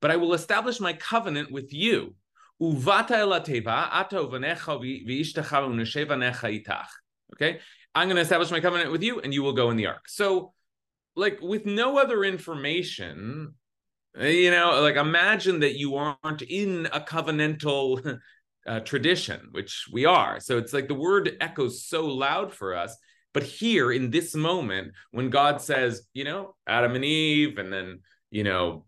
but 0.01 0.12
I 0.12 0.17
will 0.17 0.33
establish 0.33 0.79
my 0.79 0.93
covenant 0.93 1.51
with 1.51 1.74
you. 1.74 2.15
Uvata 2.62 3.12
elateva 3.12 3.88
ato 3.89 4.27
vanecha 4.29 4.77
v'ishtecha 5.07 5.63
u'neshevanecha 5.65 6.62
itach. 6.62 6.88
Okay, 7.33 7.59
I'm 7.95 8.07
going 8.07 8.15
to 8.15 8.21
establish 8.21 8.51
my 8.51 8.59
covenant 8.59 8.91
with 8.91 9.03
you, 9.03 9.19
and 9.19 9.33
you 9.33 9.43
will 9.43 9.53
go 9.53 9.69
in 9.69 9.77
the 9.77 9.88
ark. 9.88 10.07
So, 10.07 10.53
like 11.15 11.39
with 11.41 11.65
no 11.65 11.98
other 11.98 12.24
information, 12.24 13.55
you 14.19 14.51
know, 14.51 14.81
like 14.81 14.95
imagine 14.95 15.59
that 15.62 15.77
you 15.77 15.95
aren't 15.95 16.41
in 16.41 16.88
a 16.88 17.00
covenantal 17.00 18.19
uh, 18.67 18.79
tradition, 18.81 19.50
which 19.51 19.88
we 19.91 20.05
are. 20.05 20.39
So 20.39 20.57
it's 20.57 20.74
like 20.74 20.88
the 20.88 20.93
word 20.93 21.38
echoes 21.41 21.86
so 21.86 22.05
loud 22.05 22.53
for 22.53 22.75
us. 22.75 22.95
But 23.33 23.43
here 23.43 23.91
in 23.91 24.09
this 24.09 24.36
moment, 24.36 24.93
when 25.12 25.29
God 25.29 25.62
says, 25.62 26.01
you 26.13 26.24
know, 26.24 26.55
Adam 26.67 26.95
and 26.95 27.05
Eve, 27.05 27.57
and 27.57 27.71
then, 27.71 28.00
you 28.31 28.43
know, 28.43 28.86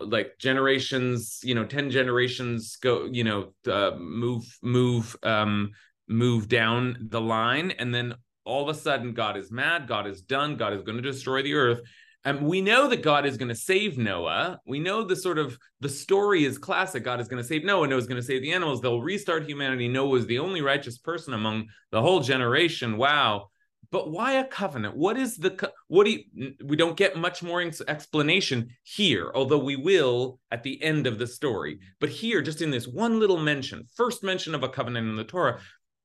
like 0.00 0.38
generations, 0.38 1.40
you 1.42 1.54
know, 1.54 1.64
10 1.64 1.90
generations 1.90 2.76
go, 2.76 3.08
you 3.10 3.24
know, 3.24 3.52
uh, 3.66 3.96
move, 3.96 4.44
move, 4.62 5.16
um, 5.22 5.72
move 6.08 6.48
down 6.48 6.96
the 7.10 7.20
line 7.20 7.70
and 7.72 7.94
then 7.94 8.14
all 8.44 8.68
of 8.68 8.76
a 8.76 8.78
sudden 8.78 9.14
god 9.14 9.36
is 9.36 9.50
mad 9.50 9.86
god 9.86 10.06
is 10.06 10.20
done 10.20 10.56
god 10.56 10.72
is 10.72 10.82
going 10.82 10.96
to 10.96 11.02
destroy 11.02 11.42
the 11.42 11.54
earth. 11.54 11.80
And 12.24 12.42
we 12.46 12.60
know 12.60 12.88
that 12.88 13.02
god 13.02 13.26
is 13.26 13.36
going 13.36 13.48
to 13.48 13.54
save 13.54 13.98
noah. 13.98 14.60
We 14.64 14.78
know 14.78 15.02
the 15.02 15.16
sort 15.16 15.38
of 15.38 15.58
the 15.80 15.88
story 15.88 16.44
is 16.44 16.56
classic. 16.56 17.02
God 17.02 17.20
is 17.20 17.26
going 17.26 17.42
to 17.42 17.48
save 17.48 17.64
noah 17.64 17.88
noah 17.88 17.98
is 17.98 18.06
going 18.06 18.20
to 18.20 18.26
save 18.26 18.42
the 18.42 18.52
animals 18.52 18.80
they'll 18.80 19.02
restart 19.02 19.48
humanity. 19.48 19.88
Noah 19.88 20.18
is 20.18 20.26
the 20.26 20.38
only 20.38 20.62
righteous 20.62 20.98
person 20.98 21.34
among 21.34 21.66
the 21.90 22.00
whole 22.00 22.20
generation. 22.20 22.96
Wow. 22.96 23.48
But 23.90 24.10
why 24.10 24.34
a 24.34 24.44
covenant? 24.44 24.96
What 24.96 25.18
is 25.18 25.36
the 25.36 25.72
what 25.88 26.04
do 26.04 26.12
you, 26.12 26.52
we 26.64 26.76
don't 26.76 26.96
get 26.96 27.16
much 27.16 27.42
more 27.42 27.60
explanation 27.60 28.68
here 28.84 29.32
although 29.34 29.58
we 29.58 29.76
will 29.76 30.38
at 30.50 30.62
the 30.62 30.80
end 30.82 31.08
of 31.08 31.18
the 31.18 31.26
story. 31.26 31.80
But 31.98 32.10
here 32.10 32.40
just 32.40 32.62
in 32.62 32.70
this 32.70 32.86
one 32.86 33.18
little 33.18 33.38
mention 33.38 33.84
first 33.96 34.22
mention 34.22 34.54
of 34.54 34.62
a 34.62 34.68
covenant 34.68 35.08
in 35.08 35.16
the 35.16 35.24
torah 35.24 35.60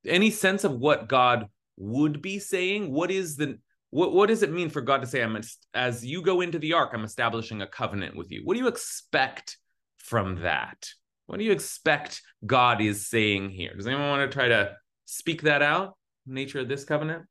any 0.07 0.31
sense 0.31 0.63
of 0.63 0.73
what 0.73 1.07
God 1.07 1.47
would 1.77 2.21
be 2.21 2.39
saying? 2.39 2.91
What 2.91 3.11
is 3.11 3.35
the 3.35 3.59
what 3.89 4.13
what 4.13 4.27
does 4.27 4.43
it 4.43 4.51
mean 4.51 4.69
for 4.69 4.81
God 4.81 5.01
to 5.01 5.07
say, 5.07 5.23
I'm 5.23 5.39
as 5.73 6.05
you 6.05 6.21
go 6.21 6.41
into 6.41 6.59
the 6.59 6.73
ark, 6.73 6.91
I'm 6.93 7.03
establishing 7.03 7.61
a 7.61 7.67
covenant 7.67 8.15
with 8.15 8.31
you? 8.31 8.41
What 8.43 8.55
do 8.55 8.59
you 8.59 8.67
expect 8.67 9.57
from 9.97 10.41
that? 10.41 10.89
What 11.27 11.39
do 11.39 11.45
you 11.45 11.51
expect 11.51 12.21
God 12.45 12.81
is 12.81 13.07
saying 13.07 13.49
here? 13.49 13.73
Does 13.75 13.87
anyone 13.87 14.09
want 14.09 14.29
to 14.29 14.33
try 14.33 14.47
to 14.47 14.75
speak 15.05 15.43
that 15.43 15.61
out? 15.61 15.97
Nature 16.25 16.59
of 16.59 16.69
this 16.69 16.83
covenant? 16.83 17.25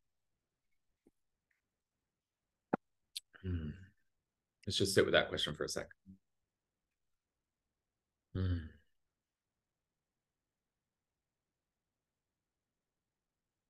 Hmm. 3.42 3.70
Let's 4.66 4.76
just 4.76 4.94
sit 4.94 5.04
with 5.04 5.14
that 5.14 5.28
question 5.28 5.54
for 5.54 5.64
a 5.64 5.68
sec. 5.68 5.86
Hmm. 8.34 8.56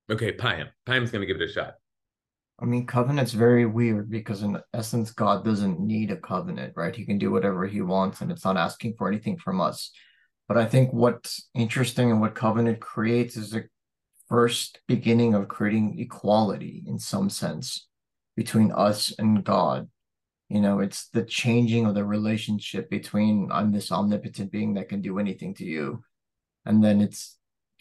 Okay, 0.09 0.31
Payam. 0.31 0.69
Payam's 0.85 1.11
going 1.11 1.21
to 1.21 1.25
give 1.25 1.41
it 1.41 1.49
a 1.49 1.51
shot. 1.51 1.75
I 2.59 2.65
mean, 2.65 2.87
covenant's 2.87 3.33
very 3.33 3.65
weird 3.65 4.09
because 4.09 4.41
in 4.41 4.59
essence, 4.73 5.11
God 5.11 5.45
doesn't 5.45 5.79
need 5.79 6.11
a 6.11 6.17
covenant, 6.17 6.73
right? 6.75 6.95
He 6.95 7.05
can 7.05 7.19
do 7.19 7.29
whatever 7.29 7.67
he 7.67 7.81
wants 7.81 8.21
and 8.21 8.31
it's 8.31 8.45
not 8.45 8.57
asking 8.57 8.95
for 8.97 9.07
anything 9.07 9.37
from 9.37 9.61
us. 9.61 9.91
But 10.47 10.57
I 10.57 10.65
think 10.65 10.91
what's 10.91 11.49
interesting 11.53 12.09
and 12.09 12.19
what 12.19 12.33
covenant 12.33 12.79
creates 12.79 13.37
is 13.37 13.53
a 13.53 13.65
first 14.27 14.79
beginning 14.87 15.33
of 15.33 15.47
creating 15.47 15.99
equality 15.99 16.83
in 16.87 16.97
some 16.97 17.29
sense 17.29 17.87
between 18.35 18.71
us 18.71 19.13
and 19.19 19.43
God. 19.43 19.89
You 20.49 20.61
know, 20.61 20.79
it's 20.79 21.09
the 21.09 21.23
changing 21.23 21.85
of 21.85 21.93
the 21.93 22.05
relationship 22.05 22.89
between 22.89 23.49
I'm 23.51 23.71
this 23.71 23.91
omnipotent 23.91 24.51
being 24.51 24.75
that 24.75 24.89
can 24.89 25.01
do 25.01 25.19
anything 25.19 25.53
to 25.55 25.65
you. 25.65 26.03
And 26.65 26.83
then 26.83 27.01
it's 27.01 27.37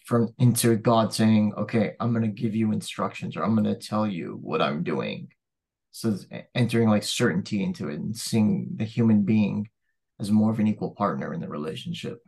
from 0.07 0.33
into 0.39 0.77
God 0.77 1.13
saying, 1.13 1.53
okay, 1.59 1.95
I'm 1.99 2.13
going 2.13 2.23
to 2.23 2.29
give 2.43 2.55
you 2.55 2.71
instructions 2.71 3.37
or 3.37 3.43
I'm 3.43 3.57
going 3.57 3.65
to 3.65 3.75
tell 3.75 4.07
you 4.07 4.39
what 4.41 4.63
I'm 4.63 4.85
doing. 4.85 5.29
So 5.91 6.17
entering 6.55 6.89
like 6.89 7.03
certainty 7.03 7.65
into 7.65 7.89
it 7.89 7.99
and 7.99 8.17
seeing 8.17 8.69
the 8.77 8.85
human 8.85 9.23
being 9.23 9.69
as 10.21 10.31
more 10.31 10.53
of 10.53 10.61
an 10.61 10.69
equal 10.69 10.93
partner 10.93 11.35
in 11.35 11.41
the 11.41 11.49
relationship. 11.49 12.23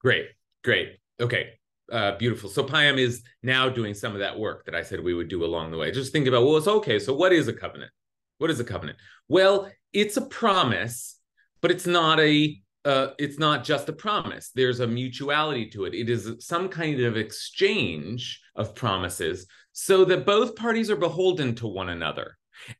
Great, 0.00 0.26
great. 0.62 0.98
Okay, 1.20 1.54
uh, 1.90 2.16
beautiful. 2.16 2.48
So 2.48 2.62
Payam 2.62 2.96
is 2.96 3.22
now 3.42 3.68
doing 3.68 3.92
some 3.92 4.12
of 4.12 4.20
that 4.20 4.38
work 4.38 4.64
that 4.66 4.76
I 4.76 4.82
said 4.82 5.02
we 5.02 5.14
would 5.14 5.28
do 5.28 5.44
along 5.44 5.72
the 5.72 5.78
way. 5.78 5.90
Just 5.90 6.12
think 6.12 6.28
about, 6.28 6.44
well, 6.44 6.58
it's 6.58 6.68
okay. 6.68 7.00
So 7.00 7.12
what 7.12 7.32
is 7.32 7.48
a 7.48 7.52
covenant? 7.52 7.90
What 8.38 8.50
is 8.50 8.60
a 8.60 8.64
covenant? 8.64 8.98
Well, 9.28 9.68
it's 9.92 10.16
a 10.16 10.22
promise, 10.22 11.18
but 11.60 11.72
it's 11.72 11.88
not 11.88 12.20
a 12.20 12.60
uh, 12.88 13.12
it's 13.18 13.38
not 13.38 13.64
just 13.64 13.90
a 13.90 13.92
promise. 13.92 14.50
There's 14.54 14.80
a 14.80 14.86
mutuality 14.86 15.66
to 15.72 15.84
it. 15.84 15.94
It 15.94 16.08
is 16.08 16.32
some 16.40 16.70
kind 16.70 16.98
of 17.00 17.18
exchange 17.18 18.40
of 18.56 18.74
promises 18.74 19.46
so 19.72 20.06
that 20.06 20.24
both 20.24 20.56
parties 20.56 20.90
are 20.90 20.96
beholden 20.96 21.54
to 21.56 21.66
one 21.66 21.90
another. 21.90 22.38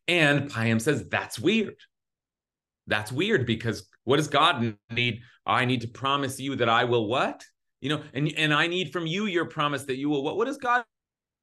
And 0.09 0.51
Payam 0.51 0.81
says 0.81 1.07
that's 1.11 1.39
weird. 1.39 1.77
That's 2.87 3.13
weird 3.13 3.45
because 3.45 3.87
what 4.05 4.17
does 4.17 4.29
God 4.29 4.75
need? 4.91 5.21
I 5.45 5.67
need 5.67 5.83
to 5.83 5.89
promise 5.89 6.41
you 6.41 6.57
that 6.57 6.71
I 6.71 6.85
will 6.85 7.07
what? 7.07 7.45
You 7.83 7.91
know, 7.91 8.03
and 8.15 8.33
and 8.35 8.55
I 8.55 8.67
need 8.67 8.95
from 8.95 9.07
you 9.07 9.27
your 9.27 9.45
promise 9.45 9.85
that 9.85 9.99
you 9.99 10.09
will 10.09 10.25
what? 10.25 10.39
What 10.39 10.47
does 10.47 10.57
God 10.57 10.85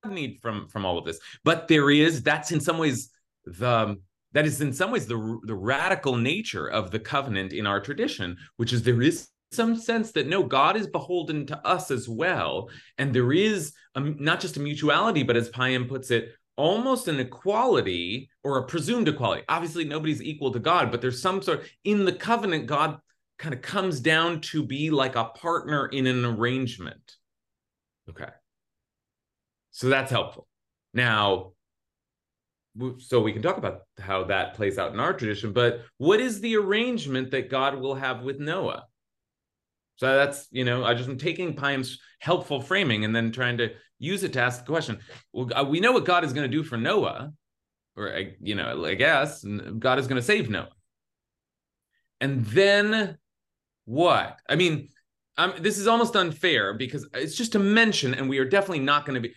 need 0.07 0.39
from 0.41 0.67
from 0.69 0.85
all 0.87 0.97
of 0.97 1.05
this? 1.05 1.19
But 1.43 1.67
there 1.67 1.91
is 1.91 2.23
that's 2.23 2.51
in 2.51 2.59
some 2.59 2.79
ways 2.79 3.11
the 3.45 4.01
that 4.35 4.45
is 4.45 4.61
in 4.61 4.73
some 4.73 4.91
ways 4.91 5.07
the, 5.07 5.39
the 5.45 5.55
radical 5.55 6.17
nature 6.17 6.67
of 6.67 6.91
the 6.91 6.99
covenant 6.99 7.53
in 7.53 7.65
our 7.65 7.79
tradition, 7.79 8.37
which 8.57 8.73
is 8.73 8.83
there 8.83 9.01
is 9.01 9.29
some 9.51 9.77
sense 9.77 10.11
that 10.11 10.27
no, 10.27 10.43
God 10.43 10.75
is 10.75 10.87
beholden 10.87 11.47
to 11.47 11.65
us 11.65 11.89
as 11.89 12.09
well. 12.09 12.69
And 12.97 13.13
there 13.13 13.31
is 13.31 13.73
a, 13.95 14.01
not 14.01 14.41
just 14.41 14.57
a 14.57 14.59
mutuality, 14.59 15.23
but 15.23 15.37
as 15.37 15.49
Payam 15.49 15.87
puts 15.87 16.11
it, 16.11 16.33
almost 16.57 17.07
an 17.07 17.19
equality 17.19 18.29
or 18.43 18.57
a 18.57 18.65
presumed 18.65 19.07
equality. 19.07 19.43
Obviously, 19.47 19.85
nobody's 19.85 20.21
equal 20.21 20.51
to 20.51 20.59
God, 20.59 20.91
but 20.91 21.01
there's 21.01 21.21
some 21.21 21.41
sort 21.41 21.65
in 21.85 22.03
the 22.03 22.13
covenant, 22.13 22.65
God 22.65 22.99
kind 23.39 23.53
of 23.53 23.61
comes 23.61 24.01
down 24.01 24.41
to 24.41 24.63
be 24.63 24.89
like 24.89 25.15
a 25.15 25.25
partner 25.25 25.87
in 25.87 26.07
an 26.07 26.25
arrangement. 26.25 27.15
Okay. 28.09 28.29
So 29.71 29.87
that's 29.87 30.11
helpful. 30.11 30.47
Now, 30.93 31.51
so 32.97 33.21
we 33.21 33.31
can 33.31 33.41
talk 33.41 33.57
about 33.57 33.81
how 33.99 34.25
that 34.25 34.53
plays 34.53 34.77
out 34.77 34.93
in 34.93 34.99
our 34.99 35.13
tradition, 35.13 35.53
but 35.53 35.81
what 35.97 36.19
is 36.19 36.41
the 36.41 36.57
arrangement 36.57 37.31
that 37.31 37.49
God 37.49 37.79
will 37.79 37.95
have 37.95 38.21
with 38.21 38.39
Noah? 38.39 38.85
So 39.97 40.13
that's, 40.13 40.47
you 40.51 40.65
know, 40.65 40.83
I 40.83 40.93
just 40.93 41.09
am 41.09 41.17
taking 41.17 41.55
Payam's 41.55 41.99
helpful 42.19 42.61
framing 42.61 43.05
and 43.05 43.15
then 43.15 43.31
trying 43.31 43.57
to 43.59 43.69
use 43.97 44.23
it 44.23 44.33
to 44.33 44.41
ask 44.41 44.59
the 44.59 44.71
question. 44.71 44.99
Well, 45.31 45.49
uh, 45.55 45.63
we 45.63 45.79
know 45.79 45.93
what 45.93 46.03
God 46.03 46.25
is 46.25 46.33
going 46.33 46.49
to 46.49 46.57
do 46.57 46.63
for 46.63 46.75
Noah, 46.75 47.31
or, 47.95 48.13
you 48.41 48.55
know, 48.55 48.83
I 48.83 48.95
guess 48.95 49.45
God 49.79 49.99
is 49.99 50.07
going 50.07 50.19
to 50.19 50.25
save 50.25 50.49
Noah. 50.49 50.67
And 52.19 52.45
then 52.47 53.17
what? 53.85 54.37
I 54.49 54.55
mean, 54.55 54.89
this 55.59 55.77
is 55.77 55.87
almost 55.87 56.15
unfair 56.15 56.73
because 56.73 57.07
it's 57.13 57.35
just 57.35 57.55
a 57.55 57.59
mention, 57.59 58.13
and 58.13 58.27
we 58.27 58.39
are 58.39 58.49
definitely 58.49 58.83
not 58.83 59.05
going 59.05 59.15
to 59.15 59.21
be. 59.21 59.33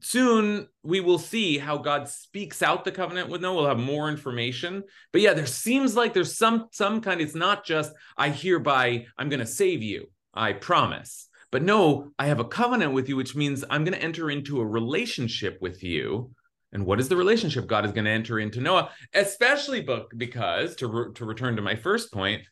Soon 0.00 0.66
we 0.82 1.00
will 1.00 1.18
see 1.18 1.58
how 1.58 1.76
God 1.76 2.08
speaks 2.08 2.62
out 2.62 2.84
the 2.84 2.92
covenant 2.92 3.28
with 3.28 3.42
Noah. 3.42 3.56
We'll 3.56 3.68
have 3.68 3.78
more 3.78 4.08
information. 4.08 4.82
But 5.12 5.20
yeah, 5.20 5.34
there 5.34 5.46
seems 5.46 5.94
like 5.94 6.14
there's 6.14 6.36
some 6.36 6.68
some 6.72 7.00
kind. 7.00 7.20
It's 7.20 7.34
not 7.34 7.64
just 7.64 7.92
I 8.16 8.30
hereby 8.30 9.06
I'm 9.18 9.28
going 9.28 9.40
to 9.40 9.46
save 9.46 9.82
you. 9.82 10.06
I 10.32 10.54
promise. 10.54 11.28
But 11.50 11.62
no, 11.62 12.12
I 12.18 12.26
have 12.26 12.40
a 12.40 12.44
covenant 12.44 12.92
with 12.92 13.08
you, 13.08 13.16
which 13.16 13.34
means 13.34 13.64
I'm 13.68 13.84
going 13.84 13.98
to 13.98 14.02
enter 14.02 14.30
into 14.30 14.60
a 14.60 14.66
relationship 14.66 15.58
with 15.60 15.82
you. 15.82 16.30
And 16.72 16.86
what 16.86 17.00
is 17.00 17.08
the 17.08 17.16
relationship 17.16 17.66
God 17.66 17.84
is 17.84 17.92
going 17.92 18.04
to 18.04 18.10
enter 18.10 18.38
into 18.38 18.60
Noah? 18.60 18.90
Especially 19.12 19.86
because 20.16 20.76
to 20.76 20.86
re- 20.86 21.12
to 21.14 21.24
return 21.24 21.56
to 21.56 21.62
my 21.62 21.74
first 21.74 22.12
point, 22.12 22.42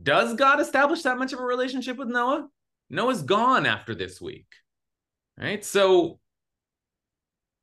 does 0.00 0.34
God 0.34 0.60
establish 0.60 1.02
that 1.02 1.18
much 1.18 1.32
of 1.32 1.40
a 1.40 1.44
relationship 1.44 1.96
with 1.96 2.08
Noah? 2.08 2.48
Noah's 2.88 3.22
gone 3.22 3.66
after 3.66 3.94
this 3.94 4.20
week. 4.20 4.46
Right? 5.36 5.64
So 5.64 6.20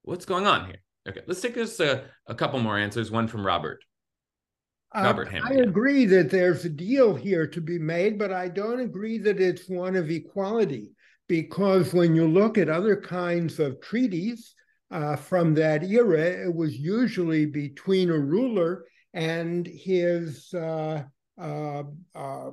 what's 0.06 0.26
going 0.26 0.48
on 0.48 0.66
here? 0.66 0.78
Okay, 1.08 1.22
let's 1.28 1.42
take 1.42 1.56
just 1.56 1.80
a, 1.80 2.06
a 2.28 2.36
couple 2.36 2.60
more 2.60 2.78
answers. 2.78 3.12
One 3.12 3.28
from 3.28 3.46
Robert. 3.46 3.84
Uh, 4.96 5.04
Robert 5.04 5.34
uh, 5.34 5.42
I 5.44 5.56
agree 5.56 6.06
that 6.06 6.32
there's 6.32 6.66
a 6.66 6.70
deal 6.70 7.16
here 7.16 7.46
to 7.48 7.62
be 7.62 7.78
made, 7.78 8.18
but 8.18 8.32
I 8.32 8.48
don't 8.48 8.80
agree 8.80 9.18
that 9.20 9.42
it's 9.42 9.70
one 9.70 9.96
of 9.96 10.10
equality 10.10 10.92
because 11.28 11.94
when 11.94 12.16
you 12.16 12.28
look 12.28 12.58
at 12.58 12.70
other 12.70 12.96
kinds 12.96 13.60
of 13.60 13.82
treaties 13.82 14.56
uh, 14.92 15.16
from 15.16 15.54
that 15.56 15.84
era, 15.84 16.22
it 16.22 16.54
was 16.54 16.78
usually 16.78 17.46
between 17.46 18.10
a 18.10 18.18
ruler 18.18 18.86
and 19.14 19.66
his 19.68 20.54
uh, 20.54 21.04
uh, 21.40 21.84
uh, 22.14 22.52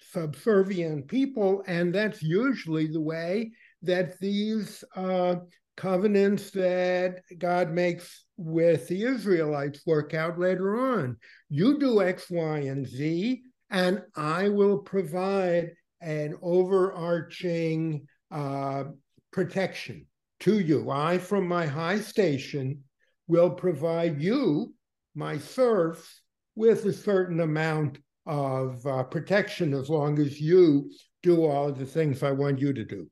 subservient 0.00 1.06
people, 1.08 1.62
and 1.66 1.94
that's 1.94 2.22
usually 2.22 2.86
the 2.86 3.00
way 3.00 3.52
that 3.82 4.18
these 4.18 4.82
uh, 4.96 5.36
covenants 5.78 6.50
that 6.50 7.22
God 7.38 7.70
makes 7.70 8.24
with 8.36 8.88
the 8.88 9.04
Israelites 9.04 9.86
work 9.86 10.12
out 10.12 10.38
later 10.38 10.76
on. 10.76 11.16
You 11.48 11.78
do 11.78 12.02
X, 12.02 12.28
Y, 12.28 12.58
and 12.58 12.84
Z, 12.86 13.42
and 13.70 14.02
I 14.16 14.48
will 14.48 14.78
provide 14.78 15.70
an 16.00 16.34
overarching 16.42 18.06
uh, 18.32 18.84
protection 19.32 20.06
to 20.40 20.58
you. 20.58 20.90
I, 20.90 21.18
from 21.18 21.46
my 21.46 21.64
high 21.66 22.00
station, 22.00 22.82
will 23.28 23.50
provide 23.50 24.20
you, 24.20 24.74
my 25.14 25.38
serfs, 25.38 26.22
with 26.56 26.86
a 26.86 26.92
certain 26.92 27.38
amount 27.38 27.98
of 28.26 28.84
uh, 28.84 29.04
protection 29.04 29.72
as 29.72 29.88
long 29.88 30.18
as 30.18 30.40
you 30.40 30.90
do 31.22 31.44
all 31.44 31.72
the 31.72 31.86
things 31.86 32.24
I 32.24 32.32
want 32.32 32.58
you 32.58 32.72
to 32.72 32.84
do. 32.84 33.08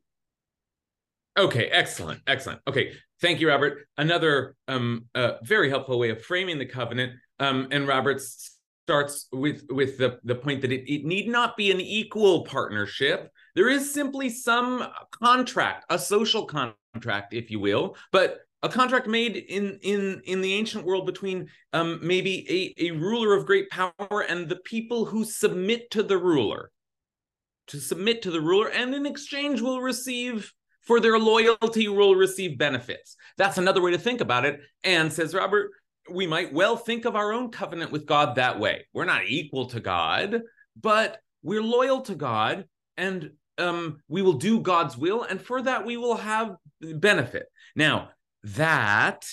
Okay, 1.36 1.66
excellent, 1.66 2.20
excellent. 2.26 2.60
Okay, 2.66 2.92
thank 3.20 3.40
you, 3.40 3.48
Robert. 3.48 3.86
Another 3.98 4.56
um, 4.68 5.06
uh, 5.14 5.32
very 5.42 5.68
helpful 5.68 5.98
way 5.98 6.10
of 6.10 6.22
framing 6.22 6.58
the 6.58 6.66
covenant. 6.66 7.12
Um, 7.38 7.68
and 7.70 7.86
Robert 7.86 8.20
starts 8.20 9.28
with 9.32 9.64
with 9.68 9.98
the 9.98 10.18
the 10.24 10.34
point 10.34 10.62
that 10.62 10.72
it, 10.72 10.90
it 10.90 11.04
need 11.04 11.28
not 11.28 11.56
be 11.56 11.70
an 11.70 11.80
equal 11.80 12.44
partnership. 12.44 13.30
There 13.54 13.68
is 13.68 13.92
simply 13.92 14.30
some 14.30 14.88
contract, 15.10 15.84
a 15.90 15.98
social 15.98 16.46
contract, 16.46 17.34
if 17.34 17.50
you 17.50 17.60
will, 17.60 17.96
but 18.12 18.40
a 18.62 18.68
contract 18.68 19.06
made 19.06 19.36
in 19.36 19.78
in 19.82 20.22
in 20.24 20.40
the 20.40 20.54
ancient 20.54 20.86
world 20.86 21.04
between 21.04 21.48
um, 21.74 22.00
maybe 22.02 22.74
a, 22.78 22.88
a 22.88 22.90
ruler 22.92 23.34
of 23.34 23.44
great 23.44 23.68
power 23.70 24.24
and 24.28 24.48
the 24.48 24.60
people 24.64 25.04
who 25.04 25.24
submit 25.24 25.90
to 25.90 26.02
the 26.02 26.16
ruler 26.16 26.70
to 27.66 27.78
submit 27.78 28.22
to 28.22 28.30
the 28.30 28.40
ruler 28.40 28.68
and 28.68 28.94
in 28.94 29.04
exchange 29.04 29.60
will 29.60 29.80
receive 29.80 30.52
for 30.86 31.00
their 31.00 31.18
loyalty 31.18 31.88
will 31.88 32.14
receive 32.14 32.58
benefits. 32.58 33.16
That's 33.36 33.58
another 33.58 33.82
way 33.82 33.90
to 33.90 33.98
think 33.98 34.20
about 34.20 34.44
it. 34.44 34.60
And 34.84 35.12
says 35.12 35.34
robert 35.34 35.70
we 36.08 36.26
might 36.26 36.52
well 36.52 36.76
think 36.76 37.04
of 37.04 37.16
our 37.16 37.32
own 37.32 37.50
covenant 37.50 37.90
with 37.90 38.06
god 38.06 38.36
that 38.36 38.60
way. 38.60 38.86
We're 38.92 39.04
not 39.04 39.26
equal 39.26 39.66
to 39.70 39.80
god 39.80 40.42
but 40.80 41.18
we're 41.42 41.62
loyal 41.62 42.02
to 42.02 42.14
god 42.14 42.66
and 42.96 43.30
um, 43.58 44.02
we 44.08 44.22
will 44.22 44.34
do 44.34 44.60
god's 44.60 44.96
will 44.96 45.22
and 45.22 45.40
for 45.40 45.62
that 45.62 45.84
we 45.86 45.96
will 45.96 46.16
have 46.16 46.56
benefit. 46.80 47.46
Now 47.74 48.10
that 48.44 49.26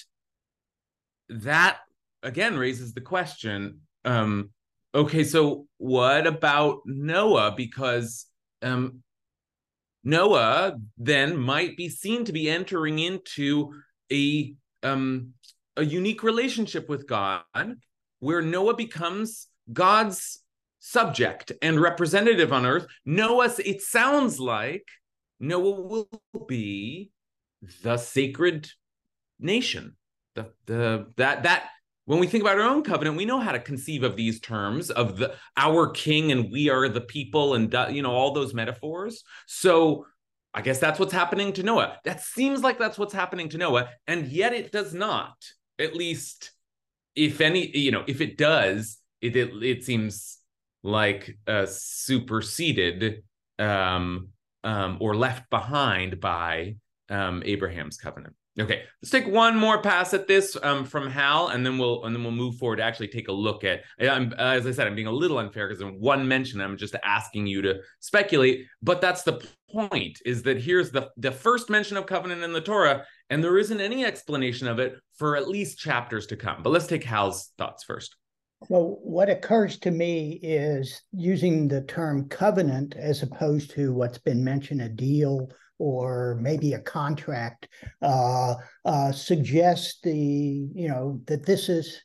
that 1.30 1.78
again 2.24 2.58
raises 2.58 2.94
the 2.94 3.02
question 3.02 3.82
um 4.06 4.50
okay 4.96 5.24
so 5.24 5.68
what 5.78 6.26
about 6.26 6.80
noah? 6.86 7.54
Because 7.56 8.26
um 8.62 9.04
noah 10.04 10.78
then 10.98 11.38
might 11.38 11.78
be 11.78 11.90
seen 11.90 12.26
to 12.26 12.34
be 12.34 12.50
entering 12.50 13.00
into 13.00 13.74
a 14.12 14.54
um 14.84 15.34
a 15.78 15.84
unique 15.84 16.24
relationship 16.24 16.90
with 16.90 17.08
god 17.08 17.44
where 18.20 18.42
noah 18.42 18.76
becomes 18.76 19.48
god's 19.72 20.40
subject 20.80 21.52
and 21.62 21.80
representative 21.80 22.52
on 22.52 22.66
earth 22.66 22.86
noah 23.06 23.52
it 23.66 23.82
sounds 23.82 24.40
like 24.40 24.86
noah 25.40 25.82
will 25.82 26.10
be 26.48 27.12
the 27.82 27.98
sacred 27.98 28.70
nation. 29.40 29.96
The 30.36 30.52
the 30.66 31.08
that 31.18 31.44
that 31.44 31.70
when 32.06 32.20
we 32.20 32.28
think 32.28 32.44
about 32.44 32.60
our 32.60 32.70
own 32.70 32.84
covenant, 32.84 33.18
we 33.18 33.26
know 33.26 33.40
how 33.40 33.52
to 33.52 33.60
conceive 33.60 34.04
of 34.04 34.16
these 34.16 34.40
terms 34.40 34.90
of 34.90 35.18
the 35.18 35.36
our 35.56 35.90
king 35.90 36.32
and 36.32 36.52
we 36.52 36.70
are 36.70 36.90
the 36.90 37.02
people 37.02 37.54
and 37.54 37.74
you 37.92 38.02
know 38.02 38.12
all 38.12 38.32
those 38.32 38.54
metaphors. 38.54 39.24
So 39.48 40.06
I 40.54 40.62
guess 40.62 40.80
that's 40.80 41.00
what's 41.00 41.14
happening 41.14 41.54
to 41.54 41.64
Noah. 41.64 41.98
That 42.04 42.22
seems 42.22 42.62
like 42.62 42.78
that's 42.78 42.98
what's 42.98 43.14
happening 43.14 43.50
to 43.50 43.58
Noah, 43.58 43.90
and 44.08 44.28
yet 44.28 44.54
it 44.54 44.72
does 44.72 44.94
not. 44.94 45.36
At 45.80 45.96
least, 45.96 46.52
if 47.16 47.42
any, 47.42 47.76
you 47.76 47.92
know, 47.92 48.04
if 48.08 48.22
it 48.22 48.38
does, 48.38 48.98
it 49.22 49.36
it, 49.36 49.52
it 49.64 49.84
seems 49.84 50.38
like 50.84 51.38
uh, 51.48 51.66
superseded 51.66 53.24
um, 53.58 54.28
um, 54.64 54.98
or 55.00 55.16
left 55.16 55.50
behind 55.50 56.20
by 56.20 56.76
um, 57.10 57.42
Abraham's 57.46 57.98
covenant. 57.98 58.36
Okay, 58.60 58.84
let's 59.02 59.10
take 59.10 59.26
one 59.28 59.58
more 59.58 59.82
pass 59.82 60.14
at 60.14 60.28
this 60.28 60.56
um, 60.62 60.86
from 60.86 61.10
Hal, 61.10 61.48
and 61.48 61.66
then 61.66 61.80
we'll 61.80 62.06
and 62.06 62.16
then 62.16 62.22
we'll 62.22 62.32
move 62.32 62.56
forward 62.58 62.76
to 62.76 62.84
actually 62.84 63.08
take 63.08 63.28
a 63.28 63.32
look 63.32 63.64
at. 63.64 63.82
I'm, 64.00 64.32
as 64.34 64.68
I 64.68 64.72
said, 64.72 64.86
I'm 64.86 64.94
being 64.94 65.08
a 65.08 65.12
little 65.12 65.40
unfair 65.40 65.68
because 65.68 65.82
in 65.82 66.00
one 66.00 66.28
mention, 66.28 66.62
I'm 66.62 66.78
just 66.78 66.96
asking 67.04 67.48
you 67.48 67.64
to 67.64 67.80
speculate. 68.00 68.68
But 68.84 69.02
that's 69.02 69.24
the 69.24 69.44
point: 69.72 70.20
is 70.24 70.44
that 70.44 70.62
here's 70.62 70.92
the 70.92 71.10
the 71.18 71.32
first 71.32 71.72
mention 71.72 71.98
of 71.98 72.06
covenant 72.06 72.44
in 72.44 72.54
the 72.54 72.62
Torah, 72.62 73.06
and 73.32 73.44
there 73.44 73.58
isn't 73.58 73.82
any 73.82 74.06
explanation 74.06 74.68
of 74.68 74.78
it 74.78 74.98
for 75.18 75.36
at 75.36 75.48
least 75.48 75.80
chapters 75.80 76.28
to 76.28 76.36
come. 76.36 76.62
But 76.62 76.70
let's 76.70 76.88
take 76.88 77.04
Hal's 77.04 77.52
thoughts 77.58 77.84
first. 77.84 78.16
So, 78.68 79.00
what 79.02 79.30
occurs 79.30 79.80
to 79.80 79.90
me 79.90 80.40
is 80.44 81.02
using 81.12 81.68
the 81.68 81.82
term 81.82 82.30
covenant 82.30 82.96
as 82.98 83.24
opposed 83.24 83.72
to 83.72 83.94
what's 83.94 84.20
been 84.20 84.44
mentioned 84.44 84.82
a 84.82 84.90
deal 84.90 85.50
or 85.80 86.38
maybe 86.42 86.74
a 86.74 86.80
contract 86.80 87.68
uh, 88.02 88.56
uh, 88.86 89.12
suggests 89.12 90.00
the 90.04 90.70
you 90.74 90.88
know 90.88 91.22
that 91.26 91.46
this 91.46 91.70
is 91.70 92.02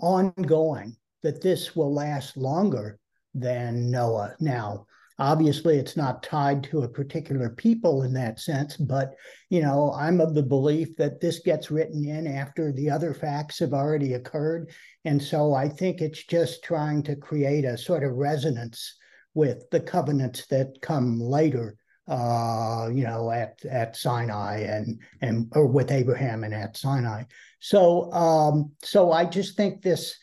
ongoing, 0.00 0.96
that 1.22 1.42
this 1.42 1.76
will 1.76 1.94
last 1.94 2.36
longer 2.36 2.98
than 3.34 3.90
Noah. 3.90 4.34
Now, 4.40 4.86
Obviously, 5.18 5.76
it's 5.78 5.96
not 5.96 6.22
tied 6.24 6.64
to 6.64 6.82
a 6.82 6.88
particular 6.88 7.50
people 7.50 8.02
in 8.02 8.12
that 8.14 8.40
sense, 8.40 8.76
but 8.76 9.14
you 9.50 9.60
know, 9.62 9.92
I'm 9.92 10.20
of 10.20 10.34
the 10.34 10.42
belief 10.42 10.96
that 10.96 11.20
this 11.20 11.38
gets 11.38 11.70
written 11.70 12.04
in 12.04 12.26
after 12.26 12.72
the 12.72 12.90
other 12.90 13.14
facts 13.14 13.60
have 13.60 13.72
already 13.72 14.14
occurred. 14.14 14.70
And 15.04 15.22
so 15.22 15.54
I 15.54 15.68
think 15.68 16.00
it's 16.00 16.24
just 16.24 16.64
trying 16.64 17.02
to 17.04 17.14
create 17.14 17.64
a 17.64 17.78
sort 17.78 18.02
of 18.02 18.14
resonance 18.14 18.96
with 19.34 19.68
the 19.70 19.80
covenants 19.80 20.46
that 20.46 20.80
come 20.80 21.20
later 21.20 21.76
uh, 22.08 22.90
you 22.92 23.04
know, 23.04 23.30
at 23.30 23.64
at 23.64 23.96
Sinai 23.96 24.60
and 24.60 25.00
and 25.20 25.50
or 25.54 25.66
with 25.66 25.90
Abraham 25.90 26.44
and 26.44 26.54
at 26.54 26.76
Sinai. 26.76 27.24
So 27.60 28.12
um, 28.12 28.72
so 28.82 29.12
I 29.12 29.24
just 29.24 29.56
think 29.56 29.82
this, 29.82 30.16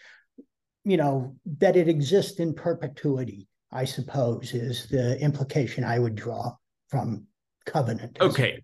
you 0.84 0.98
know, 0.98 1.36
that 1.60 1.78
it 1.78 1.88
exists 1.88 2.40
in 2.40 2.54
perpetuity. 2.54 3.48
I 3.72 3.86
suppose 3.86 4.54
is 4.54 4.88
the 4.88 5.20
implication 5.22 5.84
I 5.84 6.00
would 6.00 6.16
draw 6.16 6.56
from 6.90 7.28
covenant. 7.66 8.18
Okay. 8.20 8.64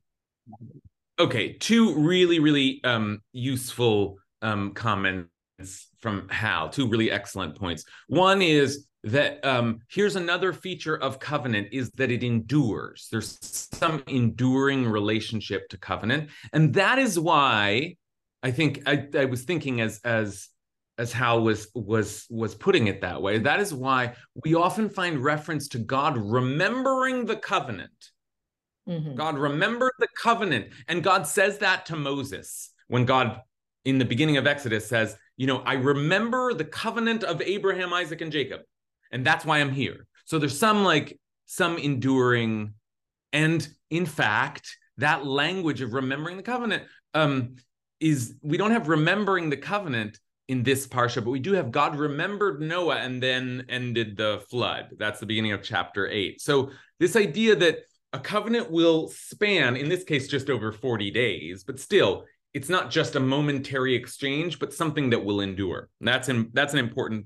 Okay. 1.20 1.54
Two 1.54 1.96
really 1.96 2.40
really 2.40 2.84
um, 2.84 3.22
useful 3.32 4.18
um, 4.42 4.74
comments 4.74 5.30
from 6.00 6.28
Hal. 6.30 6.70
Two 6.70 6.88
really 6.90 7.12
excellent 7.12 7.58
points. 7.58 7.86
One 8.08 8.42
is 8.42 8.88
that 9.06 9.46
um, 9.46 9.80
here's 9.88 10.16
another 10.16 10.52
feature 10.52 10.98
of 10.98 11.20
covenant 11.20 11.70
is 11.72 11.92
that 11.92 12.10
it 12.10 12.24
endures. 12.24 13.08
There's 13.12 13.38
some 13.42 14.04
enduring 14.08 14.88
relationship 14.88 15.70
to 15.70 15.78
covenant, 15.78 16.32
and 16.52 16.74
that 16.74 16.98
is 16.98 17.20
why 17.20 17.98
I 18.42 18.52
think 18.52 18.82
I, 18.88 19.08
I 19.16 19.26
was 19.26 19.44
thinking 19.44 19.80
as 19.80 20.02
as 20.04 20.50
as 20.98 21.14
Hal 21.14 21.42
was 21.42 21.68
was 21.76 22.26
was 22.32 22.56
putting 22.56 22.88
it 22.88 23.02
that 23.02 23.22
way. 23.22 23.38
That 23.38 23.60
is 23.60 23.74
why 23.74 24.16
we 24.44 24.56
often 24.56 24.90
find 24.90 25.24
reference 25.24 25.68
to 25.70 25.78
God 25.78 26.18
remembering 26.18 27.26
the 27.26 27.36
covenant. 27.36 28.12
Mm-hmm. 28.90 29.16
God 29.16 29.38
remembered 29.38 29.94
the 30.00 30.08
covenant, 30.20 30.70
and 30.88 31.04
God 31.04 31.28
says 31.28 31.60
that 31.60 31.86
to 31.88 31.96
Moses 31.96 32.72
when 32.88 33.06
God 33.06 33.40
in 33.84 34.00
the 34.00 34.06
beginning 34.06 34.38
of 34.38 34.48
Exodus 34.48 34.88
says, 34.88 35.16
you 35.38 35.46
know, 35.46 35.60
I 35.60 35.74
remember 35.74 36.56
the 36.56 36.66
covenant 36.66 37.24
of 37.24 37.40
Abraham, 37.44 37.94
Isaac, 37.94 38.22
and 38.22 38.32
Jacob 38.32 38.62
and 39.16 39.26
that's 39.26 39.46
why 39.46 39.60
i'm 39.60 39.72
here. 39.72 40.06
So 40.26 40.38
there's 40.38 40.60
some 40.60 40.84
like 40.84 41.18
some 41.46 41.78
enduring 41.78 42.74
and 43.32 43.68
in 43.90 44.06
fact 44.06 44.78
that 44.98 45.26
language 45.26 45.82
of 45.82 45.94
remembering 45.94 46.38
the 46.38 46.44
covenant 46.44 46.84
um 47.14 47.56
is 48.00 48.36
we 48.42 48.58
don't 48.58 48.72
have 48.72 48.90
remembering 48.90 49.50
the 49.50 49.58
covenant 49.58 50.20
in 50.48 50.64
this 50.64 50.86
parsha 50.86 51.24
but 51.24 51.32
we 51.32 51.40
do 51.40 51.54
have 51.54 51.72
god 51.72 51.98
remembered 51.98 52.60
noah 52.60 52.98
and 52.98 53.24
then 53.24 53.66
ended 53.70 54.18
the 54.18 54.44
flood. 54.50 54.90
That's 55.00 55.20
the 55.20 55.26
beginning 55.26 55.54
of 55.54 55.64
chapter 55.64 56.08
8 56.10 56.42
so 56.42 56.72
this 57.00 57.16
idea 57.16 57.56
that 57.56 57.80
a 58.12 58.20
covenant 58.20 58.70
will 58.70 59.10
span 59.10 59.78
in 59.78 59.88
this 59.88 60.04
case 60.04 60.28
just 60.28 60.50
over 60.50 60.72
40 60.72 61.10
days 61.12 61.64
but 61.64 61.80
still 61.80 62.26
it's 62.56 62.70
not 62.70 62.90
just 62.90 63.16
a 63.16 63.20
momentary 63.20 63.96
exchange 63.96 64.60
but 64.60 64.74
something 64.74 65.10
that 65.12 65.24
will 65.24 65.42
endure. 65.42 65.90
That's 66.00 66.30
in, 66.30 66.50
that's 66.54 66.74
an 66.74 66.80
important 66.80 67.26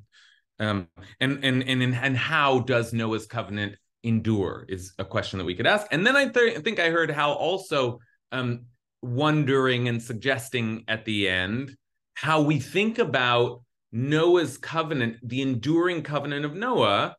um, 0.60 0.88
and 1.20 1.44
and 1.44 1.64
and 1.64 1.82
and 1.82 2.18
how 2.18 2.60
does 2.60 2.94
Noah's 2.94 3.26
covenant 3.26 3.76
endure 4.04 4.66
is 4.70 4.94
a 4.98 5.06
question 5.06 5.40
that 5.40 5.46
we 5.46 5.56
could 5.56 5.68
ask. 5.68 5.88
And 5.92 6.06
then 6.06 6.16
I, 6.16 6.28
th- 6.28 6.60
think 6.60 6.80
I 6.80 6.90
heard 6.90 7.12
Hal 7.12 7.34
also 7.34 8.00
um, 8.32 8.66
wondering 9.02 9.88
and 9.88 10.02
suggesting 10.02 10.84
at 10.88 11.06
the 11.06 11.28
end 11.28 11.76
how 12.14 12.42
we 12.42 12.60
think 12.60 13.00
about 13.00 13.62
Noah's 13.92 14.58
covenant, 14.58 15.18
the 15.24 15.42
enduring 15.42 16.04
covenant 16.04 16.46
of 16.46 16.54
Noah, 16.54 17.16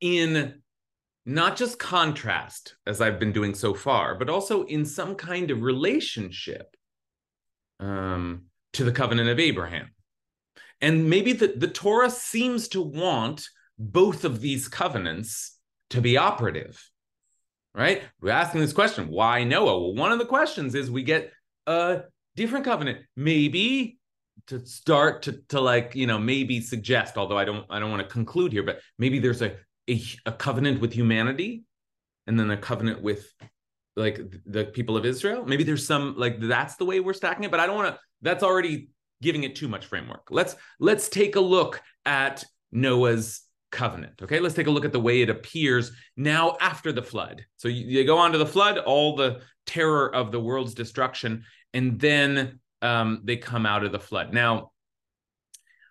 in 0.00 0.60
not 1.26 1.56
just 1.56 1.78
contrast, 1.78 2.76
as 2.86 3.00
I've 3.00 3.20
been 3.20 3.32
doing 3.32 3.54
so 3.54 3.74
far, 3.74 4.14
but 4.14 4.30
also 4.30 4.64
in 4.64 4.84
some 4.84 5.14
kind 5.14 5.50
of 5.50 5.62
relationship 5.62 6.74
um, 7.78 8.46
to 8.72 8.84
the 8.84 8.92
covenant 8.92 9.28
of 9.28 9.38
Abraham. 9.38 9.90
And 10.80 11.10
maybe 11.10 11.32
the, 11.32 11.48
the 11.48 11.68
Torah 11.68 12.10
seems 12.10 12.68
to 12.68 12.80
want 12.80 13.48
both 13.78 14.24
of 14.24 14.40
these 14.40 14.68
covenants 14.68 15.58
to 15.90 16.00
be 16.00 16.16
operative, 16.16 16.82
right? 17.74 18.02
We're 18.20 18.30
asking 18.30 18.60
this 18.60 18.72
question 18.72 19.08
why 19.08 19.44
Noah? 19.44 19.78
Well, 19.80 19.94
one 19.94 20.12
of 20.12 20.18
the 20.18 20.26
questions 20.26 20.74
is 20.74 20.90
we 20.90 21.02
get 21.02 21.32
a 21.66 22.02
different 22.36 22.64
covenant. 22.64 23.00
Maybe 23.16 23.98
to 24.46 24.64
start 24.64 25.22
to, 25.22 25.32
to 25.48 25.60
like, 25.60 25.94
you 25.94 26.06
know, 26.06 26.18
maybe 26.18 26.60
suggest, 26.60 27.16
although 27.16 27.38
I 27.38 27.44
don't, 27.44 27.66
I 27.70 27.78
don't 27.78 27.90
want 27.90 28.02
to 28.02 28.08
conclude 28.08 28.52
here, 28.52 28.62
but 28.62 28.80
maybe 28.98 29.18
there's 29.18 29.42
a, 29.42 29.56
a, 29.88 30.02
a 30.26 30.32
covenant 30.32 30.80
with 30.80 30.92
humanity 30.92 31.64
and 32.26 32.38
then 32.38 32.50
a 32.50 32.56
covenant 32.56 33.02
with 33.02 33.32
like 33.96 34.20
the 34.46 34.64
people 34.64 34.96
of 34.96 35.04
Israel. 35.04 35.44
Maybe 35.44 35.64
there's 35.64 35.86
some 35.86 36.14
like 36.16 36.40
that's 36.40 36.76
the 36.76 36.84
way 36.84 37.00
we're 37.00 37.12
stacking 37.12 37.44
it, 37.44 37.50
but 37.50 37.60
I 37.60 37.66
don't 37.66 37.76
want 37.76 37.94
to. 37.94 38.00
That's 38.22 38.42
already 38.42 38.90
giving 39.22 39.44
it 39.44 39.56
too 39.56 39.68
much 39.68 39.86
framework. 39.86 40.28
Let's 40.30 40.56
let's 40.78 41.08
take 41.08 41.36
a 41.36 41.40
look 41.40 41.82
at 42.04 42.44
Noah's 42.72 43.42
covenant. 43.70 44.20
Okay, 44.22 44.40
let's 44.40 44.54
take 44.54 44.66
a 44.66 44.70
look 44.70 44.84
at 44.84 44.92
the 44.92 45.00
way 45.00 45.22
it 45.22 45.30
appears 45.30 45.92
now 46.16 46.56
after 46.60 46.92
the 46.92 47.02
flood. 47.02 47.44
So 47.56 47.68
you, 47.68 47.86
you 47.86 48.04
go 48.04 48.18
on 48.18 48.32
to 48.32 48.38
the 48.38 48.46
flood, 48.46 48.78
all 48.78 49.16
the 49.16 49.42
terror 49.66 50.12
of 50.14 50.32
the 50.32 50.40
world's 50.40 50.74
destruction, 50.74 51.44
and 51.72 51.98
then 52.00 52.60
um, 52.82 53.20
they 53.24 53.36
come 53.36 53.66
out 53.66 53.84
of 53.84 53.92
the 53.92 54.00
flood. 54.00 54.32
Now, 54.32 54.72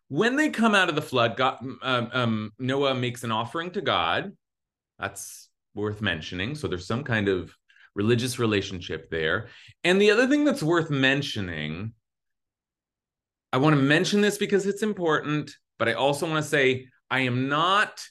when 0.09 0.35
they 0.35 0.49
come 0.49 0.73
out 0.75 0.89
of 0.89 0.95
the 0.95 1.01
flood, 1.01 1.37
God, 1.37 1.63
um, 1.83 2.09
um, 2.11 2.51
Noah 2.57 2.95
makes 2.95 3.23
an 3.23 3.31
offering 3.31 3.71
to 3.71 3.81
God. 3.81 4.35
That's 4.97 5.49
worth 5.75 6.01
mentioning. 6.01 6.55
So 6.55 6.67
there's 6.67 6.87
some 6.87 7.03
kind 7.03 7.27
of 7.29 7.55
religious 7.95 8.39
relationship 8.39 9.09
there. 9.09 9.49
And 9.83 10.01
the 10.01 10.11
other 10.11 10.27
thing 10.27 10.45
that's 10.45 10.63
worth 10.63 10.89
mentioning 10.89 11.93
I 13.51 13.57
want 13.57 13.75
to 13.75 13.81
mention 13.81 14.21
this 14.21 14.37
because 14.37 14.65
it's 14.65 14.83
important, 14.83 15.51
but 15.77 15.89
I 15.89 15.93
also 15.93 16.27
want 16.27 16.43
to 16.43 16.49
say 16.49 16.87
I 17.09 17.21
am 17.21 17.49
not 17.49 18.01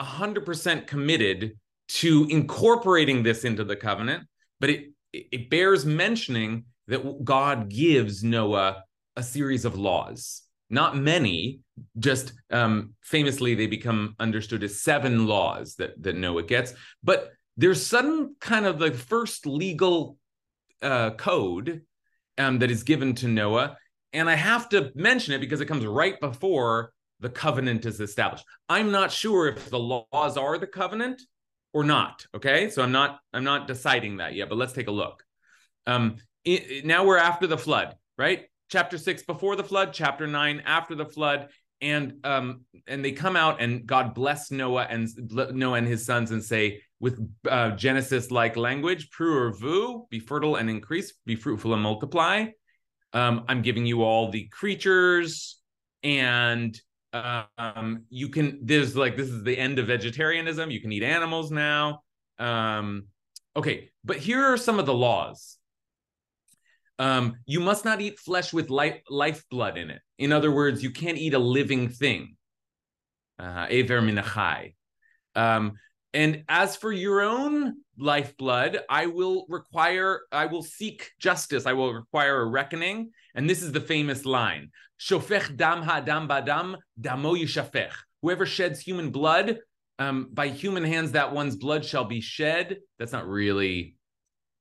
100% 0.00 0.86
committed 0.86 1.52
to 1.88 2.26
incorporating 2.28 3.22
this 3.22 3.44
into 3.44 3.64
the 3.64 3.76
covenant, 3.76 4.24
but 4.60 4.70
it 4.70 4.90
it 5.12 5.48
bears 5.48 5.86
mentioning 5.86 6.64
that 6.86 7.24
God 7.24 7.70
gives 7.70 8.22
Noah 8.22 8.84
a 9.16 9.22
series 9.22 9.64
of 9.64 9.78
laws. 9.78 10.42
Not 10.70 10.96
many, 10.96 11.60
just 11.98 12.34
um, 12.50 12.94
famously 13.02 13.54
they 13.54 13.66
become 13.66 14.14
understood 14.18 14.62
as 14.62 14.82
seven 14.82 15.26
laws 15.26 15.76
that 15.76 16.02
that 16.02 16.16
Noah 16.16 16.42
gets. 16.42 16.74
But 17.02 17.30
there's 17.56 17.84
some 17.84 18.36
kind 18.40 18.66
of 18.66 18.78
the 18.78 18.92
first 18.92 19.46
legal 19.46 20.18
uh, 20.82 21.10
code 21.10 21.82
um, 22.36 22.58
that 22.58 22.70
is 22.70 22.82
given 22.82 23.14
to 23.16 23.28
Noah, 23.28 23.76
and 24.18 24.28
I 24.28 24.34
have 24.34 24.68
to 24.70 24.90
mention 24.94 25.34
it 25.34 25.40
because 25.40 25.60
it 25.60 25.66
comes 25.66 25.86
right 25.86 26.20
before 26.20 26.92
the 27.20 27.28
covenant 27.28 27.86
is 27.86 28.00
established. 28.00 28.44
I'm 28.68 28.90
not 28.90 29.10
sure 29.12 29.48
if 29.48 29.70
the 29.70 29.78
laws 29.78 30.36
are 30.36 30.58
the 30.58 30.66
covenant 30.66 31.22
or 31.72 31.84
not. 31.84 32.26
Okay, 32.34 32.70
so 32.70 32.82
I'm 32.82 32.92
not 32.92 33.20
I'm 33.32 33.44
not 33.44 33.66
deciding 33.66 34.18
that 34.18 34.34
yet. 34.34 34.48
But 34.48 34.58
let's 34.58 34.72
take 34.72 34.88
a 34.88 34.92
look. 34.92 35.24
Um, 35.86 36.16
it, 36.44 36.84
now 36.84 37.04
we're 37.04 37.18
after 37.18 37.46
the 37.46 37.58
flood, 37.58 37.96
right? 38.16 38.46
Chapter 38.70 38.98
six 38.98 39.22
before 39.22 39.56
the 39.56 39.64
flood, 39.64 39.92
chapter 39.92 40.26
nine 40.26 40.62
after 40.66 40.94
the 40.94 41.06
flood, 41.06 41.48
and 41.80 42.14
um, 42.24 42.62
and 42.86 43.04
they 43.04 43.12
come 43.12 43.36
out 43.36 43.60
and 43.60 43.86
God 43.86 44.14
bless 44.14 44.50
Noah 44.50 44.86
and 44.90 45.08
Noah 45.54 45.78
and 45.78 45.86
his 45.86 46.04
sons 46.04 46.30
and 46.30 46.42
say 46.42 46.82
with 47.00 47.18
uh, 47.48 47.70
Genesis 47.72 48.30
like 48.30 48.56
language, 48.56 49.10
"Pru 49.10 49.34
or 49.34 49.52
vu, 49.56 50.06
be 50.10 50.18
fertile 50.18 50.56
and 50.56 50.68
increase, 50.68 51.14
be 51.24 51.36
fruitful 51.36 51.72
and 51.72 51.82
multiply. 51.82 52.46
Um, 53.12 53.44
I'm 53.48 53.62
giving 53.62 53.86
you 53.86 54.02
all 54.02 54.30
the 54.30 54.48
creatures, 54.48 55.60
and 56.02 56.78
um, 57.12 58.04
you 58.10 58.28
can. 58.28 58.60
There's 58.62 58.96
like 58.96 59.16
this 59.16 59.28
is 59.28 59.42
the 59.42 59.56
end 59.56 59.78
of 59.78 59.86
vegetarianism. 59.86 60.70
You 60.70 60.80
can 60.80 60.92
eat 60.92 61.02
animals 61.02 61.50
now. 61.50 62.02
Um, 62.38 63.04
okay, 63.56 63.90
but 64.04 64.16
here 64.16 64.42
are 64.44 64.56
some 64.56 64.78
of 64.78 64.86
the 64.86 64.94
laws. 64.94 65.56
Um, 66.98 67.36
you 67.46 67.60
must 67.60 67.84
not 67.84 68.00
eat 68.00 68.18
flesh 68.18 68.52
with 68.52 68.70
life 68.70 69.00
lifeblood 69.08 69.78
in 69.78 69.90
it. 69.90 70.02
In 70.18 70.32
other 70.32 70.50
words, 70.50 70.82
you 70.82 70.90
can't 70.90 71.16
eat 71.16 71.34
a 71.34 71.38
living 71.38 71.88
thing. 71.88 72.36
Uh, 73.38 73.66
Ever 73.70 74.02
minachai. 74.02 74.74
And 76.18 76.42
as 76.48 76.74
for 76.74 76.90
your 76.90 77.20
own 77.20 77.76
lifeblood, 77.96 78.80
I 78.90 79.06
will 79.06 79.46
require, 79.48 80.22
I 80.32 80.46
will 80.46 80.64
seek 80.64 81.12
justice. 81.20 81.64
I 81.64 81.74
will 81.74 81.94
require 81.94 82.40
a 82.40 82.44
reckoning. 82.44 83.12
And 83.36 83.48
this 83.48 83.62
is 83.62 83.70
the 83.70 83.80
famous 83.80 84.24
line 84.24 84.72
Shofech 84.98 85.56
dam 85.56 85.80
ha'adam 85.80 86.26
badam, 86.26 86.74
damo 87.00 87.36
yishafech. 87.36 87.92
Whoever 88.20 88.46
sheds 88.46 88.80
human 88.80 89.10
blood, 89.10 89.60
um, 90.00 90.26
by 90.32 90.48
human 90.48 90.82
hands, 90.82 91.12
that 91.12 91.32
one's 91.32 91.54
blood 91.54 91.84
shall 91.84 92.04
be 92.04 92.20
shed. 92.20 92.78
That's 92.98 93.12
not 93.12 93.28
really, 93.28 93.94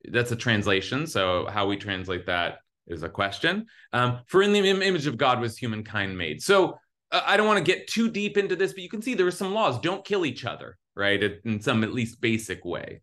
that's 0.04 0.32
a 0.32 0.36
translation. 0.36 1.08
So 1.08 1.48
how 1.48 1.65
we 1.65 1.76
translate 1.76 2.28
that 2.28 2.60
is 2.86 3.02
a 3.02 3.10
question. 3.10 3.65
Um, 3.93 4.20
for 4.28 4.43
in 4.43 4.54
the 4.54 4.60
image 4.60 5.08
of 5.08 5.17
God 5.17 5.41
was 5.41 5.58
humankind 5.58 6.15
made. 6.15 6.39
So 6.39 6.78
uh, 7.12 7.22
I 7.26 7.36
don't 7.36 7.48
want 7.48 7.58
to 7.58 7.72
get 7.72 7.88
too 7.88 8.12
deep 8.12 8.38
into 8.38 8.56
this, 8.56 8.74
but 8.74 8.84
you 8.84 8.89
can 8.89 9.02
see 9.02 9.15
there 9.15 9.26
are 9.26 9.32
some 9.32 9.56
laws. 9.56 9.80
Don't 9.80 10.06
kill 10.06 10.24
each 10.24 10.46
other 10.46 10.78
right? 10.97 11.21
In 11.45 11.62
some 11.62 11.83
at 11.83 11.93
least 11.93 12.19
basic 12.19 12.65
way. 12.65 13.01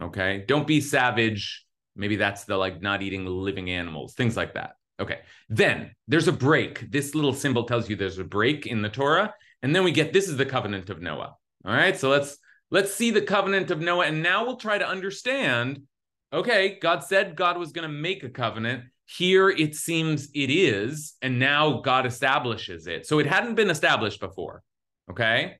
Okay. 0.00 0.44
Don't 0.46 0.66
be 0.66 0.80
savage. 0.80 1.64
Maybe 1.96 2.16
that's 2.16 2.44
the 2.44 2.56
like 2.56 2.80
not 2.80 3.02
eating 3.02 3.26
living 3.26 3.70
animals, 3.70 4.14
things 4.14 4.36
like 4.36 4.54
that. 4.54 4.72
Okay. 5.00 5.20
Then 5.48 5.92
there's 6.06 6.28
a 6.28 6.32
break. 6.32 6.90
This 6.90 7.14
little 7.14 7.34
symbol 7.34 7.64
tells 7.64 7.88
you 7.88 7.96
there's 7.96 8.18
a 8.18 8.24
break 8.24 8.66
in 8.66 8.82
the 8.82 8.88
Torah. 8.88 9.34
And 9.62 9.74
then 9.74 9.84
we 9.84 9.92
get 9.92 10.12
this 10.12 10.28
is 10.28 10.36
the 10.36 10.46
covenant 10.46 10.90
of 10.90 11.02
Noah. 11.02 11.34
All 11.64 11.72
right. 11.72 11.96
So 11.96 12.08
let's 12.08 12.38
let's 12.70 12.94
see 12.94 13.10
the 13.10 13.22
covenant 13.22 13.70
of 13.70 13.80
Noah. 13.80 14.06
And 14.06 14.22
now 14.22 14.44
we'll 14.44 14.56
try 14.56 14.78
to 14.78 14.88
understand. 14.88 15.82
Okay, 16.32 16.78
God 16.80 17.02
said 17.02 17.36
God 17.36 17.56
was 17.56 17.72
going 17.72 17.88
to 17.88 17.94
make 17.94 18.22
a 18.22 18.28
covenant. 18.28 18.84
Here 19.06 19.48
it 19.48 19.74
seems 19.74 20.28
it 20.34 20.50
is, 20.50 21.14
and 21.22 21.38
now 21.38 21.80
God 21.80 22.04
establishes 22.04 22.86
it. 22.86 23.06
So 23.06 23.18
it 23.18 23.26
hadn't 23.26 23.54
been 23.54 23.70
established 23.70 24.20
before. 24.20 24.62
Okay. 25.10 25.56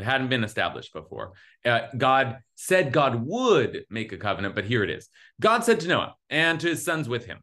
It 0.00 0.04
hadn't 0.04 0.28
been 0.28 0.44
established 0.44 0.94
before. 0.94 1.32
Uh, 1.62 1.80
God 1.96 2.38
said 2.54 2.90
God 2.90 3.22
would 3.26 3.84
make 3.90 4.12
a 4.12 4.16
covenant, 4.16 4.54
but 4.54 4.64
here 4.64 4.82
it 4.82 4.88
is. 4.88 5.10
God 5.38 5.62
said 5.62 5.80
to 5.80 5.88
Noah 5.88 6.14
and 6.30 6.58
to 6.60 6.68
his 6.68 6.82
sons 6.82 7.06
with 7.06 7.26
him, 7.26 7.40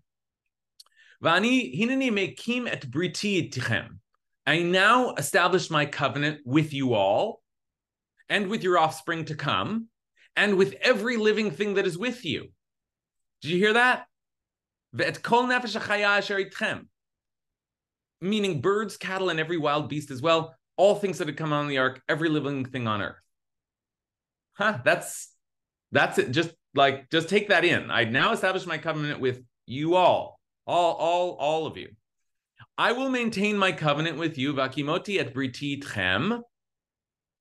Vani 1.24 1.72
mekim 1.80 2.68
et 2.68 2.82
briti 2.90 3.54
tichem. 3.54 4.00
I 4.48 4.64
now 4.64 5.14
establish 5.14 5.70
my 5.70 5.86
covenant 5.86 6.40
with 6.46 6.74
you 6.74 6.96
all, 6.96 7.44
and 8.28 8.48
with 8.48 8.64
your 8.64 8.80
offspring 8.80 9.26
to 9.26 9.36
come, 9.36 9.90
and 10.36 10.58
with 10.58 10.74
every 10.82 11.18
living 11.18 11.52
thing 11.52 11.76
that 11.76 11.86
is 11.86 11.96
with 11.96 12.26
you. 12.26 12.48
Did 13.44 13.52
you 13.52 13.58
hear 13.60 13.74
that? 13.74 14.08
Meaning 18.20 18.62
birds, 18.62 18.98
cattle, 18.98 19.30
and 19.30 19.40
every 19.40 19.58
wild 19.58 19.90
beast 19.90 20.10
as 20.10 20.24
well, 20.24 20.56
all 20.78 20.96
things 20.96 21.18
that 21.18 21.28
had 21.28 21.38
come 21.38 21.52
on 21.52 21.68
the 21.68 21.80
ark, 21.80 22.02
every 22.08 22.30
living 22.30 22.66
thing 22.66 22.88
on 22.88 23.02
earth. 23.02 23.16
Huh, 24.54 24.80
that's 24.84 25.32
that's 25.92 26.18
it. 26.18 26.32
Just 26.32 26.52
like 26.74 27.10
just 27.10 27.30
take 27.30 27.50
that 27.50 27.66
in. 27.66 27.92
I 27.92 28.06
now 28.06 28.32
establish 28.32 28.66
my 28.66 28.78
covenant 28.78 29.20
with 29.20 29.42
you 29.66 29.96
all, 29.96 30.40
all, 30.66 30.94
all, 30.94 31.32
all 31.34 31.68
of 31.68 31.78
you. 31.78 31.90
I 32.78 32.94
will 32.94 33.10
maintain 33.10 33.58
my 33.58 33.72
covenant 33.72 34.18
with 34.18 34.38
you, 34.38 34.54
vakimoti 34.54 35.20
et 35.20 35.34
briti 35.34 35.84
tchem. 35.84 36.42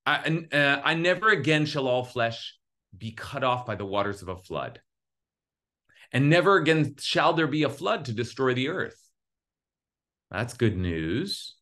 I, 0.05 0.46
uh, 0.53 0.81
I 0.85 0.94
never 0.94 1.29
again 1.29 1.66
shall 1.66 1.88
all 1.88 2.05
flesh 2.05 2.57
be 2.96 3.12
cut 3.12 3.44
off 3.44 3.66
by 3.66 3.75
the 3.75 3.85
waters 3.85 4.22
of 4.22 4.29
a 4.29 4.37
flood. 4.37 4.81
And 6.12 6.31
never 6.31 6.57
again 6.57 6.94
shall 6.99 7.33
there 7.33 7.49
be 7.49 7.64
a 7.64 7.68
flood 7.68 8.07
to 8.07 8.12
destroy 8.12 8.55
the 8.55 8.68
earth. 8.68 8.99
That's 10.31 10.55
good 10.55 10.77
news. 10.77 11.57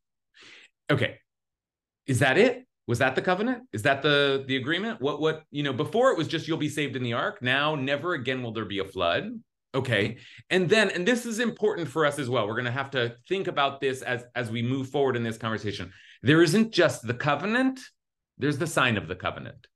Okay. 0.91 1.19
Is 2.07 2.19
that 2.21 2.39
it? 2.39 2.67
Was 2.87 2.99
that 2.99 3.15
the 3.15 3.23
covenant? 3.23 3.65
Is 3.73 3.83
that 3.83 4.03
the 4.03 4.45
the 4.47 4.57
agreement? 4.57 5.01
What 5.01 5.21
what 5.21 5.45
you 5.51 5.63
know, 5.63 5.73
before 5.73 6.11
it 6.11 6.19
was 6.19 6.29
just 6.29 6.47
you'll 6.47 6.59
be 6.59 6.69
saved 6.69 6.97
in 6.97 7.03
the 7.03 7.15
ark. 7.15 7.41
Now 7.41 7.75
never 7.75 8.15
again 8.15 8.43
will 8.43 8.53
there 8.53 8.67
be 8.67 8.81
a 8.81 8.85
flood. 8.85 9.31
Okay. 9.75 10.19
And 10.51 10.69
then, 10.69 10.91
and 10.91 11.07
this 11.07 11.27
is 11.27 11.41
important 11.41 11.89
for 11.89 12.07
us 12.07 12.19
as 12.19 12.31
well. 12.31 12.47
We're 12.47 12.55
going 12.55 12.67
to 12.67 12.71
have 12.71 12.93
to 12.93 13.17
think 13.29 13.49
about 13.49 13.81
this 13.81 14.03
as 14.03 14.25
as 14.35 14.51
we 14.51 14.63
move 14.63 14.89
forward 14.91 15.17
in 15.17 15.23
this 15.23 15.39
conversation. 15.39 15.93
There 16.23 16.43
isn't 16.43 16.73
just 16.73 17.07
the 17.07 17.15
covenant, 17.15 17.81
there's 18.39 18.59
the 18.59 18.67
sign 18.67 18.97
of 18.97 19.09
the 19.09 19.17
covenant. 19.17 19.67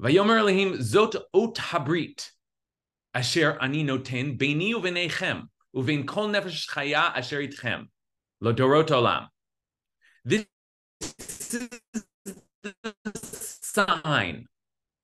Vayomer 0.00 0.38
Elohim 0.38 0.74
zot 0.78 1.16
ot 1.34 1.54
habrit 1.54 2.30
asher 3.14 3.56
ani 3.60 3.84
noten 3.84 4.36
beini 4.38 4.72
uvenechem 4.72 5.44
uvein 5.74 6.06
kol 6.06 6.28
nefesh 6.28 6.68
chaya 6.68 7.16
asher 7.16 7.40
itchem 7.40 7.86
lo 8.40 8.52
dorot 8.52 8.88
olam. 8.88 9.28
This 10.24 10.46
sign. 13.76 14.46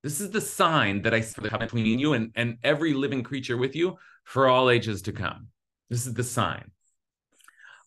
This 0.03 0.21
is 0.21 0.31
the 0.31 0.41
sign 0.41 1.03
that 1.03 1.15
I 1.15 1.21
see 1.21 1.41
between 1.41 1.99
you 1.99 2.15
and, 2.15 2.33
and 2.35 2.59
every 2.65 2.93
living 2.93 3.23
creature 3.23 3.57
with 3.57 3.77
you 3.77 3.99
for 4.25 4.49
all 4.49 4.71
ages 4.71 5.03
to 5.03 5.13
come. 5.13 5.49
This 5.91 6.07
is 6.07 6.15
the 6.15 6.25
sign. 6.25 6.71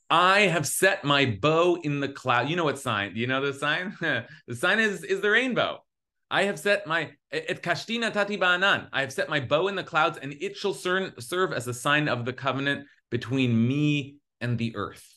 I 0.10 0.42
have 0.42 0.68
set 0.68 1.04
my 1.04 1.26
bow 1.26 1.76
in 1.84 2.00
the 2.00 2.08
cloud. 2.08 2.48
You 2.48 2.56
know 2.56 2.64
what 2.64 2.80
sign? 2.80 3.16
Do 3.16 3.20
you 3.20 3.28
know 3.28 3.44
the 3.46 3.54
sign? 3.54 3.98
the 4.48 4.56
sign 4.56 4.80
is 4.80 5.04
is 5.04 5.22
the 5.22 5.32
rainbow. 5.32 5.84
I 6.30 6.44
have 6.44 6.60
set 6.60 6.86
my 6.88 7.12
et 7.32 7.62
kashti 7.62 8.00
natati 8.00 8.40
ba'anan. 8.40 8.88
I 8.94 9.02
have 9.02 9.12
set 9.12 9.30
my 9.30 9.40
bow 9.40 9.68
in 9.68 9.76
the 9.76 9.84
clouds, 9.84 10.20
and 10.22 10.34
it 10.40 10.56
shall 10.56 10.74
serve 10.74 11.54
as 11.54 11.68
a 11.68 11.74
sign 11.74 12.08
of 12.08 12.26
the 12.26 12.34
covenant 12.34 12.86
between 13.10 13.68
me 13.68 14.18
and 14.42 14.58
the 14.58 14.76
earth. 14.76 15.15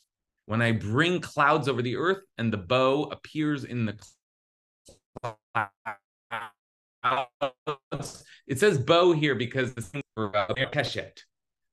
When 0.49 0.63
I 0.63 0.73
bring 0.73 1.21
clouds 1.21 1.69
over 1.69 1.83
the 1.83 1.97
earth, 1.97 2.23
and 2.39 2.51
the 2.51 2.57
bow 2.57 3.03
appears 3.05 3.65
in 3.65 3.85
the 3.85 3.99
clouds. 7.03 8.25
It 8.47 8.59
says 8.59 8.79
bow 8.79 9.13
here 9.13 9.35
because 9.35 9.75
the 9.75 9.83
thing 9.83 10.03
for 10.15 10.31
keshet 10.31 11.19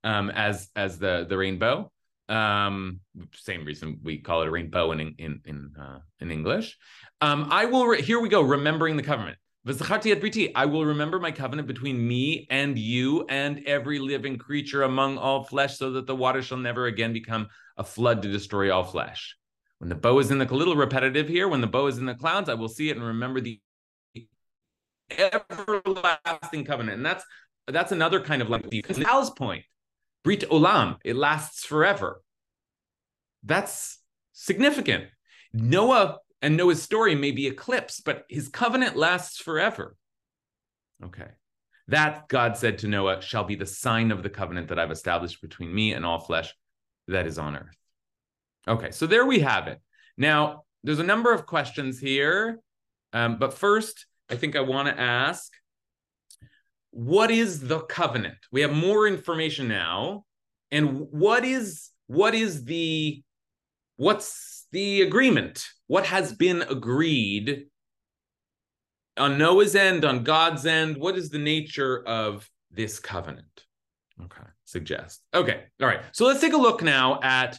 um, 0.04 0.30
as 0.30 0.70
as 0.76 1.00
the 1.00 1.26
the 1.30 1.38
rainbow. 1.38 1.90
Um, 2.28 3.00
same 3.34 3.64
reason 3.64 4.00
we 4.04 4.18
call 4.18 4.42
it 4.42 4.50
a 4.50 4.52
rainbow 4.52 4.92
in 4.92 5.16
in 5.20 5.40
in 5.46 5.72
uh, 5.80 6.00
in 6.20 6.30
English. 6.30 6.78
Um, 7.22 7.48
I 7.50 7.68
will 7.68 7.88
re- 7.88 8.02
here 8.02 8.20
we 8.20 8.28
go. 8.28 8.42
Remembering 8.42 8.98
the 8.98 9.04
covenant. 9.04 9.38
I 9.68 10.66
will 10.66 10.86
remember 10.86 11.20
my 11.20 11.32
covenant 11.32 11.68
between 11.68 12.08
me 12.08 12.46
and 12.50 12.78
you 12.78 13.26
and 13.30 13.64
every 13.66 14.00
living 14.00 14.38
creature 14.38 14.84
among 14.84 15.18
all 15.18 15.44
flesh, 15.44 15.78
so 15.78 15.92
that 15.94 16.06
the 16.06 16.16
water 16.16 16.42
shall 16.42 16.58
never 16.58 16.86
again 16.86 17.14
become 17.14 17.48
a 17.78 17.84
flood 17.84 18.22
to 18.22 18.32
destroy 18.32 18.74
all 18.74 18.84
flesh. 18.84 19.36
When 19.80 19.90
the 19.90 19.96
bow 19.96 20.20
is 20.20 20.32
in 20.32 20.38
the 20.38 20.52
a 20.52 20.54
little 20.54 20.76
repetitive 20.76 21.28
here, 21.28 21.48
when 21.48 21.62
the 21.62 21.68
bow 21.68 21.88
is 21.88 21.98
in 21.98 22.06
the 22.06 22.14
clouds, 22.14 22.48
I 22.48 22.54
will 22.54 22.70
see 22.70 22.90
it 22.90 22.98
and 22.98 23.06
remember 23.06 23.42
the 23.42 23.60
everlasting 25.18 26.66
covenant. 26.66 26.98
And 26.98 27.06
that's 27.06 27.24
that's 27.68 27.92
another 27.92 28.20
kind 28.20 28.42
of 28.42 28.50
like 28.50 28.66
Hal's 29.04 29.32
point. 29.32 29.64
Brit 30.24 30.48
Olam, 30.50 30.98
it 31.04 31.16
lasts 31.16 31.66
forever. 31.66 32.22
That's 33.44 34.00
significant. 34.34 35.06
Noah 35.54 36.20
and 36.42 36.58
Noah's 36.58 36.82
story 36.82 37.16
may 37.16 37.32
be 37.32 37.48
eclipsed, 37.48 38.04
but 38.06 38.26
his 38.30 38.48
covenant 38.48 38.96
lasts 38.96 39.40
forever. 39.40 39.96
Okay. 41.04 41.28
That 41.88 42.28
God 42.28 42.58
said 42.58 42.80
to 42.80 42.88
Noah 42.88 43.22
shall 43.22 43.44
be 43.44 43.56
the 43.56 43.66
sign 43.66 44.12
of 44.12 44.24
the 44.24 44.30
covenant 44.30 44.70
that 44.70 44.80
I've 44.80 44.92
established 44.92 45.42
between 45.42 45.74
me 45.74 45.94
and 45.94 46.06
all 46.06 46.20
flesh 46.20 46.54
that 47.08 47.28
is 47.28 47.38
on 47.38 47.56
earth. 47.56 47.78
Okay, 48.68 48.92
so 48.92 49.06
there 49.06 49.26
we 49.26 49.40
have 49.40 49.68
it. 49.68 49.80
Now, 50.18 50.64
there's 50.84 51.00
a 51.00 51.04
number 51.04 51.32
of 51.32 51.46
questions 51.46 52.00
here, 52.00 52.60
um, 53.14 53.38
but 53.38 53.54
first, 53.54 54.08
I 54.30 54.36
think 54.36 54.56
I 54.56 54.62
want 54.62 54.88
to 54.88 55.00
ask 55.00 55.52
what 56.96 57.30
is 57.30 57.60
the 57.60 57.82
covenant? 57.82 58.38
We 58.54 58.62
have 58.62 58.72
more 58.72 59.06
information 59.06 59.68
now. 59.68 60.24
And 60.72 61.08
what 61.12 61.44
is 61.44 61.90
what 62.08 62.34
is 62.34 62.64
the 62.64 63.22
what's 63.98 64.55
the 64.76 65.02
agreement? 65.04 65.66
What 65.88 66.06
has 66.08 66.34
been 66.34 66.62
agreed 66.62 67.68
on 69.16 69.38
Noah's 69.38 69.74
end, 69.74 70.04
on 70.04 70.26
God's 70.26 70.66
end? 70.66 70.98
What 70.98 71.16
is 71.16 71.30
the 71.30 71.40
nature 71.40 72.06
of 72.06 72.50
this 72.70 73.00
covenant? 73.00 73.64
Okay, 74.22 74.44
suggest. 74.66 75.22
Okay, 75.34 75.64
all 75.82 75.88
right. 75.88 76.02
So 76.12 76.26
let's 76.26 76.42
take 76.42 76.52
a 76.52 76.58
look 76.58 76.84
now 76.84 77.22
at 77.24 77.58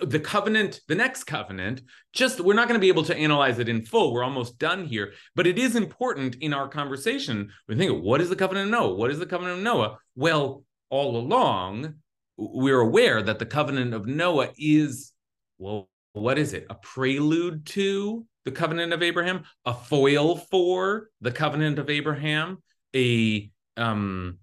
the 0.00 0.18
covenant, 0.18 0.80
the 0.88 0.94
next 0.94 1.24
covenant, 1.24 1.82
just 2.14 2.40
we're 2.40 2.54
not 2.54 2.66
going 2.66 2.80
to 2.80 2.84
be 2.84 2.88
able 2.88 3.04
to 3.04 3.16
analyze 3.16 3.58
it 3.58 3.68
in 3.68 3.84
full. 3.84 4.14
We're 4.14 4.24
almost 4.24 4.58
done 4.58 4.86
here, 4.86 5.12
but 5.34 5.46
it 5.46 5.58
is 5.58 5.76
important 5.76 6.36
in 6.36 6.54
our 6.54 6.68
conversation. 6.68 7.50
We 7.68 7.76
think, 7.76 8.02
what 8.02 8.22
is 8.22 8.30
the 8.30 8.36
covenant 8.36 8.68
of 8.68 8.72
Noah? 8.72 8.94
What 8.94 9.10
is 9.10 9.18
the 9.18 9.26
covenant 9.26 9.58
of 9.58 9.64
Noah? 9.64 9.98
Well, 10.16 10.64
all 10.88 11.18
along, 11.18 11.96
we're 12.38 12.80
aware 12.80 13.20
that 13.20 13.38
the 13.38 13.44
covenant 13.44 13.92
of 13.92 14.06
Noah 14.06 14.48
is, 14.56 15.12
well, 15.58 15.90
what 16.14 16.38
is 16.38 16.52
it? 16.52 16.66
A 16.70 16.74
prelude 16.74 17.66
to 17.66 18.24
the 18.44 18.52
covenant 18.52 18.92
of 18.92 19.02
Abraham, 19.02 19.44
a 19.64 19.74
foil 19.74 20.36
for 20.36 21.08
the 21.20 21.32
covenant 21.32 21.78
of 21.78 21.90
Abraham, 21.90 22.62
a 22.94 23.50
um 23.76 24.38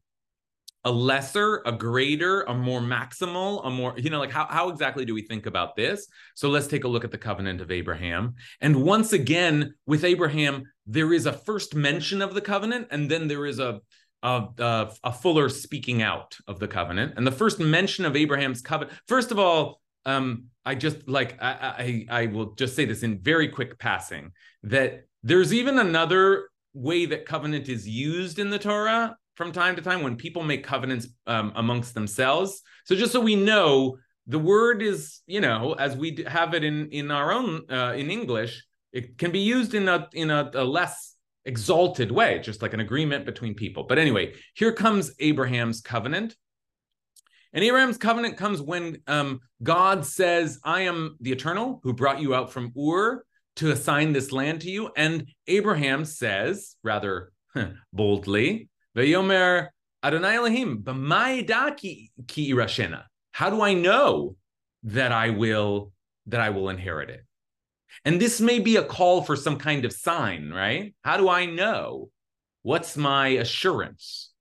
a 0.84 0.92
lesser, 0.92 1.62
a 1.66 1.72
greater, 1.72 2.42
a 2.42 2.54
more 2.54 2.82
maximal, 2.82 3.66
a 3.66 3.70
more, 3.70 3.94
you 3.98 4.10
know, 4.10 4.20
like 4.20 4.32
how, 4.32 4.48
how 4.50 4.70
exactly 4.70 5.06
do 5.06 5.14
we 5.14 5.22
think 5.22 5.46
about 5.46 5.76
this? 5.76 6.08
So 6.34 6.50
let's 6.50 6.68
take 6.68 6.86
a 6.86 6.88
look 6.88 7.04
at 7.04 7.12
the 7.12 7.18
covenant 7.20 7.62
of 7.62 7.70
Abraham. 7.70 8.34
And 8.62 8.84
once 8.84 9.14
again, 9.14 9.76
with 9.86 10.04
Abraham, 10.04 10.64
there 10.88 11.14
is 11.14 11.28
a 11.28 11.34
first 11.34 11.76
mention 11.76 12.22
of 12.22 12.34
the 12.34 12.42
covenant, 12.42 12.88
and 12.90 13.12
then 13.12 13.28
there 13.28 13.46
is 13.46 13.60
a, 13.60 13.80
a, 14.24 14.90
a, 15.04 15.14
fuller 15.14 15.50
speaking 15.50 16.02
out 16.02 16.36
of 16.48 16.60
the 16.60 16.68
covenant. 16.68 17.14
And 17.16 17.28
the 17.28 17.32
first 17.32 17.60
mention 17.60 18.06
of 18.06 18.16
Abraham's 18.16 18.62
covenant, 18.62 18.98
first 19.08 19.30
of 19.30 19.38
all, 19.38 19.82
um, 20.06 20.46
I 20.66 20.76
just 20.76 21.08
like 21.08 21.42
I, 21.42 22.06
I 22.10 22.22
I 22.22 22.26
will 22.28 22.54
just 22.54 22.76
say 22.76 22.86
this 22.86 23.04
in 23.04 23.20
very 23.20 23.48
quick 23.48 23.80
passing 23.80 24.32
that 24.64 25.06
there's 25.24 25.54
even 25.54 25.80
another 25.80 26.50
way 26.74 27.06
that 27.06 27.26
covenant 27.26 27.70
is 27.70 27.88
used 27.88 28.40
in 28.40 28.50
the 28.50 28.60
Torah 28.60 29.18
from 29.36 29.52
time 29.52 29.76
to 29.76 29.82
time 29.82 30.04
when 30.04 30.16
people 30.16 30.44
make 30.44 30.64
covenants 30.64 31.08
um, 31.28 31.52
amongst 31.56 31.94
themselves. 31.94 32.62
So 32.86 32.96
just 32.96 33.12
so 33.12 33.20
we 33.20 33.36
know, 33.36 33.98
the 34.28 34.40
word 34.40 34.82
is, 34.82 35.22
you 35.26 35.42
know, 35.42 35.74
as 35.74 35.96
we 35.96 36.24
have 36.28 36.54
it 36.54 36.64
in 36.64 36.90
in 36.90 37.12
our 37.12 37.32
own 37.32 37.64
uh, 37.70 37.94
in 37.96 38.10
English, 38.12 38.64
it 38.92 39.18
can 39.18 39.32
be 39.32 39.40
used 39.40 39.74
in 39.74 39.88
a 39.88 40.08
in 40.14 40.30
a, 40.30 40.52
a 40.54 40.64
less 40.64 41.16
exalted 41.46 42.12
way, 42.12 42.40
just 42.40 42.62
like 42.62 42.74
an 42.74 42.80
agreement 42.80 43.26
between 43.26 43.56
people. 43.56 43.84
But 43.84 43.98
anyway, 43.98 44.34
here 44.54 44.72
comes 44.72 45.12
Abraham's 45.20 45.82
covenant. 45.82 46.36
And 47.54 47.64
Abraham's 47.64 47.98
covenant 47.98 48.38
comes 48.38 48.62
when 48.62 48.98
um, 49.08 49.42
God 49.62 50.06
says, 50.06 50.60
I 50.64 50.82
am 50.82 51.18
the 51.20 51.32
eternal 51.32 51.82
who 51.84 51.94
brought 51.94 52.22
you 52.22 52.34
out 52.34 52.52
from 52.52 52.72
Ur 52.78 53.24
to 53.58 53.72
assign 53.72 54.14
this 54.14 54.32
land 54.32 54.62
to 54.62 54.70
you. 54.70 54.92
And 54.96 55.28
Abraham 55.48 56.06
says, 56.06 56.76
rather 56.84 57.34
boldly, 57.94 58.70
Vayomer 58.96 59.70
Adonai 60.04 60.36
Elohim, 60.36 60.84
ki 60.84 62.12
irashena. 62.54 63.04
How 63.34 63.50
do 63.50 63.62
I 63.62 63.74
know 63.74 64.36
that 64.84 65.12
I 65.12 65.30
will 65.30 65.92
that 66.28 66.40
I 66.40 66.50
will 66.50 66.70
inherit 66.70 67.10
it? 67.10 67.26
And 68.06 68.20
this 68.20 68.40
may 68.40 68.60
be 68.60 68.78
a 68.78 68.84
call 68.84 69.22
for 69.22 69.36
some 69.36 69.58
kind 69.58 69.86
of 69.86 69.94
sign, 69.94 70.50
right? 70.50 70.96
How 71.04 71.18
do 71.18 71.30
I 71.30 71.46
know? 71.46 72.10
What's 72.64 72.96
my 72.96 73.28
assurance? 73.30 74.32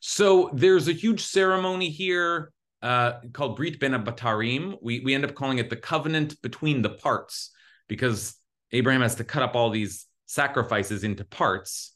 So 0.00 0.50
there's 0.54 0.88
a 0.88 0.92
huge 0.92 1.24
ceremony 1.24 1.90
here 1.90 2.52
uh, 2.82 3.20
called 3.32 3.56
Brit 3.56 3.78
Bein 3.78 3.92
HaBetarim. 3.92 4.76
We, 4.82 5.00
we 5.00 5.14
end 5.14 5.24
up 5.24 5.34
calling 5.34 5.58
it 5.58 5.70
the 5.70 5.76
covenant 5.76 6.40
between 6.42 6.82
the 6.82 6.90
parts 6.90 7.50
because 7.88 8.36
Abraham 8.72 9.02
has 9.02 9.16
to 9.16 9.24
cut 9.24 9.42
up 9.42 9.54
all 9.54 9.70
these 9.70 10.06
sacrifices 10.26 11.04
into 11.04 11.24
parts. 11.24 11.94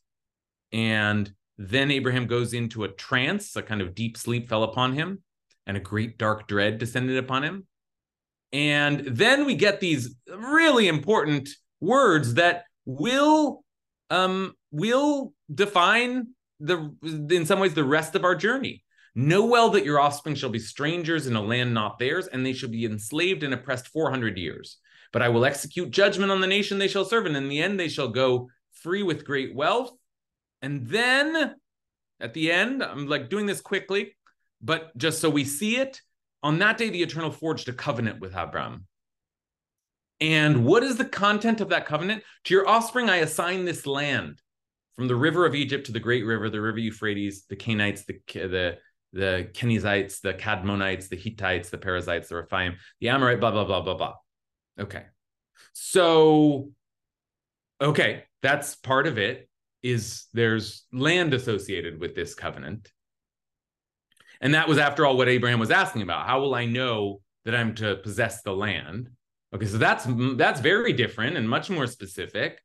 And 0.73 1.33
then 1.57 1.91
Abraham 1.91 2.27
goes 2.27 2.53
into 2.53 2.85
a 2.85 2.89
trance, 2.89 3.55
a 3.57 3.63
kind 3.63 3.81
of 3.81 3.95
deep 3.95 4.17
sleep 4.17 4.49
fell 4.49 4.65
upon 4.65 4.93
him, 4.93 5.23
and 5.67 5.77
a 5.77 5.81
great 5.81 6.19
dark 6.19 6.49
dread 6.49 6.79
descended 6.79 7.17
upon 7.17 7.45
him. 7.45 7.67
And 8.53 9.01
then 9.01 9.47
we 9.47 9.55
get 9.55 9.81
these 9.81 10.15
really 10.29 10.89
important 10.89 11.49
words 11.81 12.35
that 12.35 12.65
will 12.85 13.65
um, 14.11 14.55
will 14.71 15.33
define 15.53 16.29
the 16.61 16.95
in 17.03 17.47
some 17.47 17.61
ways 17.61 17.75
the 17.75 17.85
rest 17.85 18.15
of 18.15 18.25
our 18.25 18.35
journey. 18.35 18.85
Know 19.15 19.45
well 19.45 19.71
that 19.71 19.85
your 19.85 20.01
offspring 20.01 20.35
shall 20.35 20.51
be 20.51 20.59
strangers 20.59 21.27
in 21.27 21.37
a 21.37 21.43
land 21.43 21.73
not 21.73 21.99
theirs, 21.99 22.27
and 22.27 22.45
they 22.45 22.53
shall 22.53 22.69
be 22.69 22.85
enslaved 22.85 23.43
and 23.43 23.55
oppressed 23.55 23.89
400 23.89 24.37
years. 24.37 24.79
But 25.13 25.23
I 25.23 25.29
will 25.29 25.45
execute 25.45 25.91
judgment 25.91 26.33
on 26.33 26.41
the 26.41 26.47
nation 26.47 26.79
they 26.79 26.89
shall 26.89 27.05
serve, 27.05 27.27
and 27.27 27.37
in 27.37 27.49
the 27.49 27.63
end 27.63 27.79
they 27.79 27.89
shall 27.89 28.09
go 28.09 28.49
free 28.73 29.05
with 29.05 29.25
great 29.25 29.55
wealth. 29.55 29.93
And 30.63 30.87
then 30.89 31.55
at 32.21 32.35
the 32.35 32.51
end, 32.51 32.83
I'm 32.83 33.07
like 33.07 33.31
doing 33.31 33.47
this 33.47 33.61
quickly, 33.61 34.17
but 34.61 34.97
just 34.97 35.21
so 35.21 35.31
we 35.31 35.45
see 35.45 35.77
it, 35.77 36.01
on 36.43 36.59
that 36.59 36.77
day, 36.77 36.91
the 36.91 37.03
Eternal 37.03 37.31
forged 37.31 37.69
a 37.69 37.73
covenant 37.73 38.21
with 38.21 38.35
Abram. 38.35 38.87
And 40.21 40.65
what 40.65 40.83
is 40.83 40.97
the 40.97 41.05
content 41.05 41.61
of 41.61 41.71
that 41.71 41.87
covenant? 41.87 42.23
To 42.45 42.55
your 42.55 42.69
offspring, 42.69 43.09
I 43.09 43.17
assign 43.17 43.65
this 43.65 43.87
land 43.87 44.41
from 44.95 45.09
the 45.09 45.17
river 45.17 45.47
of 45.47 45.55
Egypt 45.55 45.87
to 45.87 45.93
the 45.93 46.01
great 46.01 46.25
river, 46.25 46.51
the 46.51 46.61
river 46.61 46.79
Euphrates, 46.79 47.47
the 47.49 47.57
Canaanites, 47.57 48.05
the 48.05 48.21
the 48.35 48.79
the 49.15 49.49
Kenizzites, 49.55 50.21
the 50.21 50.35
Cadmonites, 50.35 51.09
the 51.09 51.17
Hittites, 51.17 51.71
the 51.71 51.79
Perizzites, 51.79 52.29
the 52.29 52.35
Rephaim, 52.35 52.77
the 53.01 53.09
Amorite, 53.09 53.41
blah 53.41 53.53
blah 53.53 53.65
blah 53.65 53.81
blah 53.81 53.95
blah. 53.95 54.15
Okay, 54.79 55.05
so 55.73 56.71
okay, 57.81 58.25
that's 58.43 58.75
part 58.75 59.07
of 59.07 59.17
it. 59.17 59.49
Is 59.83 60.27
there's 60.33 60.87
land 60.93 61.35
associated 61.35 62.01
with 62.01 62.15
this 62.15 62.35
covenant, 62.35 62.91
and 64.41 64.55
that 64.55 64.69
was, 64.69 64.79
after 64.79 65.07
all, 65.07 65.17
what 65.17 65.29
Abraham 65.29 65.61
was 65.61 65.71
asking 65.71 66.03
about. 66.03 66.27
How 66.27 66.41
will 66.41 66.55
I 66.55 66.65
know 66.65 67.21
that 67.45 67.55
I'm 67.55 67.75
to 67.77 67.97
possess 67.97 68.43
the 68.43 68.55
land? 68.55 69.11
Okay, 69.55 69.67
so 69.67 69.79
that's 69.79 70.07
that's 70.37 70.61
very 70.61 70.93
different 70.93 71.37
and 71.37 71.49
much 71.49 71.71
more 71.71 71.87
specific. 71.87 72.61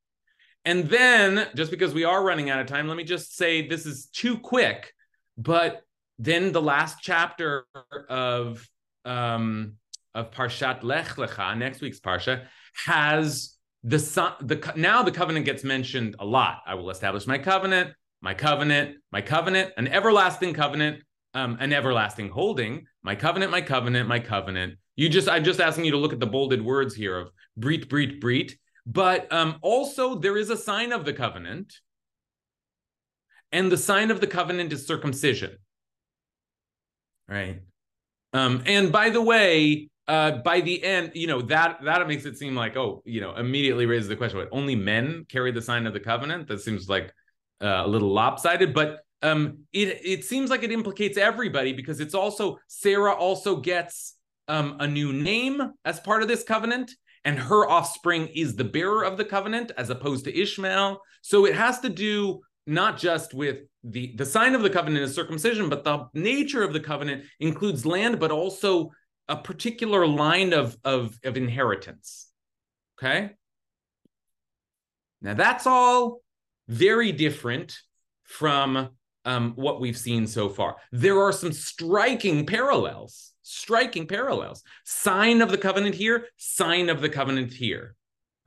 And 0.65 0.89
then, 0.89 1.47
just 1.55 1.71
because 1.71 1.93
we 1.93 2.03
are 2.03 2.23
running 2.23 2.49
out 2.49 2.59
of 2.59 2.67
time, 2.67 2.88
let 2.88 2.97
me 2.97 3.03
just 3.03 3.35
say 3.35 3.67
this 3.67 3.85
is 3.85 4.07
too 4.07 4.39
quick. 4.39 4.93
But 5.38 5.83
then 6.19 6.51
the 6.51 6.62
last 6.62 6.97
chapter 7.01 7.65
of 8.10 8.67
um, 9.05 9.73
of 10.13 10.32
Parshat 10.32 10.84
Lech 10.84 11.15
Lecha, 11.15 11.58
next 11.58 11.82
week's 11.82 11.99
parsha, 11.99 12.45
has 12.86 13.55
the. 13.84 13.97
The 14.41 14.73
now 14.75 15.01
the 15.01 15.12
covenant 15.12 15.45
gets 15.45 15.63
mentioned 15.63 16.15
a 16.19 16.25
lot. 16.25 16.60
I 16.67 16.75
will 16.75 16.91
establish 16.91 17.25
my 17.25 17.38
covenant, 17.38 17.91
my 18.21 18.34
covenant, 18.34 18.97
my 19.12 19.21
covenant, 19.21 19.73
an 19.77 19.88
everlasting 19.88 20.53
covenant 20.53 21.01
um, 21.34 21.58
an 21.60 21.73
everlasting 21.73 22.29
holding. 22.29 22.86
My 23.03 23.15
covenant, 23.15 23.51
my 23.51 23.62
covenant, 23.62 24.08
my 24.08 24.19
covenant. 24.19 24.75
You 24.95 25.10
just, 25.10 25.29
I'm 25.29 25.43
just 25.43 25.62
asking 25.62 25.86
you 25.86 25.91
to 25.91 25.97
look 25.97 26.13
at 26.13 26.19
the 26.19 26.27
bolded 26.27 26.63
words 26.63 26.93
here 26.93 27.17
of 27.17 27.29
brit, 27.55 27.89
brit, 27.89 28.19
brit. 28.19 28.55
But 28.86 29.32
um, 29.32 29.58
also, 29.62 30.15
there 30.15 30.38
is 30.38 30.49
a 30.49 30.58
sign 30.58 30.91
of 30.91 31.05
the 31.05 31.13
covenant, 31.13 31.73
and 33.51 33.71
the 33.71 33.77
sign 33.77 34.12
of 34.12 34.19
the 34.19 34.27
covenant 34.27 34.73
is 34.73 34.88
circumcision. 34.88 35.58
Right. 37.30 37.62
Um, 38.34 38.63
and 38.65 38.92
by 38.92 39.10
the 39.10 39.22
way, 39.22 39.89
uh, 40.08 40.32
by 40.44 40.62
the 40.62 40.84
end, 40.84 41.12
you 41.13 41.28
know 41.28 41.42
that 41.44 41.84
that 41.84 42.08
makes 42.08 42.26
it 42.26 42.38
seem 42.38 42.56
like 42.56 42.76
oh, 42.76 43.04
you 43.06 43.22
know, 43.22 43.36
immediately 43.36 43.86
raises 43.86 44.08
the 44.08 44.15
question: 44.15 44.39
what 44.39 44.50
only 44.52 44.76
men 44.76 45.26
carry 45.30 45.52
the 45.52 45.62
sign 45.62 45.86
of 45.86 45.94
the 45.94 46.00
covenant? 46.00 46.48
That 46.48 46.62
seems 46.62 46.89
like 46.89 47.13
uh, 47.62 47.84
a 47.86 47.88
little 47.88 48.12
lopsided. 48.12 48.74
But 48.74 49.02
um, 49.22 49.60
it 49.72 50.00
it 50.04 50.26
seems 50.26 50.50
like 50.50 50.63
it 50.63 50.72
implicates 50.72 51.18
everybody 51.18 51.74
because 51.74 52.00
it's 52.00 52.15
also 52.15 52.58
Sarah 52.68 53.13
also 53.13 53.58
gets 53.58 54.15
um, 54.48 54.78
a 54.80 54.88
new 54.88 55.13
name 55.13 55.62
as 55.86 56.00
part 56.00 56.24
of 56.24 56.28
this 56.28 56.44
covenant, 56.44 56.92
and 57.24 57.38
her 57.38 57.70
offspring 57.70 58.28
is 58.28 58.56
the 58.56 58.63
bearer 58.63 59.04
of 59.04 59.18
the 59.18 59.26
covenant 59.26 59.72
as 59.78 59.92
opposed 59.92 60.26
to 60.26 60.36
Ishmael. 60.36 61.02
So 61.22 61.46
it 61.46 61.56
has 61.56 61.82
to 61.82 61.89
do 61.89 62.42
not 62.69 62.97
just 62.97 63.34
with 63.34 63.58
the 63.84 64.13
the 64.15 64.25
sign 64.25 64.55
of 64.55 64.62
the 64.62 64.69
covenant 64.69 65.03
is 65.03 65.15
circumcision, 65.15 65.69
but 65.69 65.84
the 65.84 66.08
nature 66.13 66.63
of 66.63 66.73
the 66.73 66.79
covenant 66.79 67.25
includes 67.39 67.86
land, 67.86 68.19
but 68.19 68.32
also 68.32 68.91
a 69.27 69.36
particular 69.36 70.05
line 70.08 70.53
of 70.53 70.77
of, 70.84 71.17
of 71.23 71.38
inheritance. 71.38 72.27
Okay. 72.97 73.32
Now 75.21 75.34
that's 75.34 75.67
all 75.67 76.21
very 76.67 77.12
different 77.12 77.77
from 78.23 78.89
um, 79.25 79.53
what 79.55 79.82
we've 79.82 79.97
seen 79.97 80.27
so 80.27 80.49
far. 80.49 80.77
There 80.91 81.19
are 81.19 81.34
some 81.34 81.51
striking 81.51 82.45
parallels, 82.45 83.34
striking 83.41 84.08
parallels. 84.08 84.63
Sign 84.86 85.41
of 85.41 85.49
the 85.51 85.58
covenant 85.58 85.95
here, 85.95 86.27
sign 86.38 86.89
of 86.89 87.01
the 87.01 87.10
covenant 87.10 87.53
here, 87.53 87.95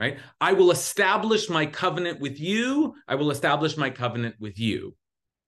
right? 0.03 0.19
I 0.41 0.53
will 0.53 0.73
establish 0.73 1.49
my 1.49 1.65
covenant 1.65 2.19
with 2.19 2.41
you. 2.41 2.95
I 3.07 3.15
will 3.15 3.31
establish 3.31 3.77
my 3.77 3.89
covenant 3.89 4.35
with 4.41 4.59
you, 4.59 4.97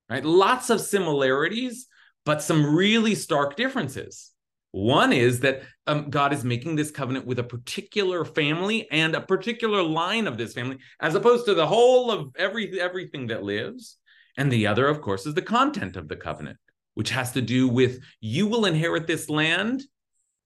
right? 0.09 0.25
Lots 0.25 0.71
of 0.71 0.81
similarities, 0.81 1.89
but 2.25 2.41
some 2.41 2.77
really 2.77 3.17
stark 3.17 3.57
differences. 3.57 4.31
One 4.71 5.13
is 5.13 5.41
that 5.41 5.63
um, 5.89 6.09
God 6.09 6.33
is 6.33 6.45
making 6.45 6.77
this 6.77 6.93
covenant 6.93 7.27
with 7.27 7.41
a 7.41 7.45
particular 7.45 8.25
family 8.25 8.89
and 8.93 9.17
a 9.17 9.21
particular 9.21 9.83
line 9.83 10.29
of 10.29 10.39
this 10.39 10.53
family, 10.53 10.79
as 11.01 11.17
opposed 11.17 11.47
to 11.47 11.55
the 11.55 11.67
whole 11.67 12.13
of 12.13 12.31
every 12.37 12.81
everything 12.81 13.27
that 13.29 13.43
lives. 13.43 13.97
And 14.37 14.53
the 14.53 14.69
other, 14.69 14.87
of 14.87 15.01
course, 15.01 15.27
is 15.27 15.35
the 15.35 15.43
content 15.43 15.97
of 15.97 16.07
the 16.07 16.17
covenant, 16.17 16.59
which 16.95 17.11
has 17.11 17.33
to 17.33 17.43
do 17.43 17.67
with 17.67 17.99
you 18.21 18.47
will 18.47 18.67
inherit 18.67 19.09
this 19.09 19.29
land 19.29 19.83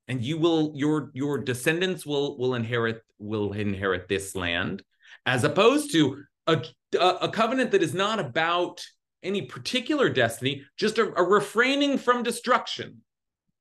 and 0.08 0.24
you 0.24 0.38
will 0.38 0.72
your 0.74 1.10
your 1.14 1.38
descendants 1.38 2.04
will 2.04 2.36
will 2.38 2.54
inherit 2.54 3.02
will 3.18 3.52
inherit 3.52 4.08
this 4.08 4.34
land 4.34 4.82
as 5.26 5.44
opposed 5.44 5.92
to 5.92 6.22
a, 6.46 6.62
a 6.98 7.28
covenant 7.28 7.70
that 7.70 7.82
is 7.82 7.94
not 7.94 8.18
about 8.18 8.84
any 9.22 9.42
particular 9.42 10.08
destiny 10.08 10.64
just 10.76 10.98
a, 10.98 11.12
a 11.16 11.22
refraining 11.22 11.98
from 11.98 12.22
destruction 12.22 13.02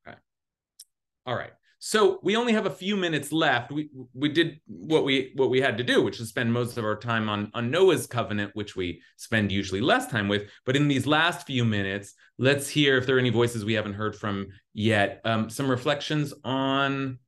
okay. 0.07 0.17
all 1.25 1.36
right 1.36 1.51
so 1.80 2.20
we 2.24 2.36
only 2.36 2.54
have 2.54 2.66
a 2.66 2.72
few 2.72 2.98
minutes 2.98 3.32
left. 3.32 3.72
We 3.72 3.90
we 4.13 4.30
did 4.30 4.60
what 4.66 5.04
we 5.04 5.32
what 5.36 5.50
we 5.50 5.62
had 5.62 5.78
to 5.78 5.84
do, 5.84 6.02
which 6.02 6.20
is 6.20 6.30
spend 6.30 6.52
most 6.52 6.78
of 6.78 6.86
our 6.86 6.98
time 6.98 7.30
on 7.30 7.52
on 7.54 7.70
Noah's 7.70 8.08
covenant, 8.08 8.52
which 8.56 8.76
we 8.76 9.02
spend 9.18 9.52
usually 9.52 9.82
less 9.82 10.08
time 10.08 10.28
with. 10.28 10.50
But 10.66 10.76
in 10.76 10.88
these 10.88 11.06
last 11.06 11.46
few 11.46 11.63
minutes, 11.63 12.13
let's 12.40 12.67
hear 12.67 12.98
if 12.98 13.06
there 13.06 13.15
are 13.15 13.19
any 13.19 13.30
voices 13.30 13.63
we 13.63 13.73
haven't 13.73 13.94
heard 13.94 14.15
from 14.15 14.48
yet. 14.73 15.21
Um, 15.23 15.50
some 15.50 15.69
reflections 15.69 16.34
on 16.44 17.19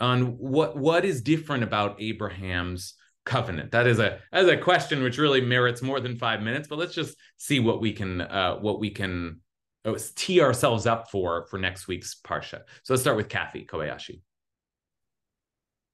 on 0.00 0.38
what 0.38 0.76
what 0.78 1.04
is 1.04 1.20
different 1.20 1.62
about 1.62 2.00
Abraham's 2.00 2.94
covenant. 3.26 3.72
That 3.72 3.86
is 3.86 3.98
a 3.98 4.18
as 4.32 4.48
a 4.48 4.56
question 4.56 5.02
which 5.02 5.18
really 5.18 5.42
merits 5.42 5.82
more 5.82 6.00
than 6.00 6.16
five 6.16 6.40
minutes. 6.42 6.68
But 6.68 6.78
let's 6.78 6.94
just 6.94 7.16
see 7.36 7.60
what 7.60 7.82
we 7.82 7.92
can 7.92 8.22
uh, 8.22 8.56
what 8.56 8.80
we 8.80 8.90
can 8.90 9.40
oh, 9.84 9.96
tee 10.14 10.40
ourselves 10.40 10.86
up 10.86 11.10
for 11.10 11.46
for 11.46 11.58
next 11.58 11.88
week's 11.88 12.14
parsha. 12.14 12.62
So 12.82 12.94
let's 12.94 13.02
start 13.02 13.16
with 13.16 13.28
Kathy 13.28 13.64
Kobayashi. 13.64 14.20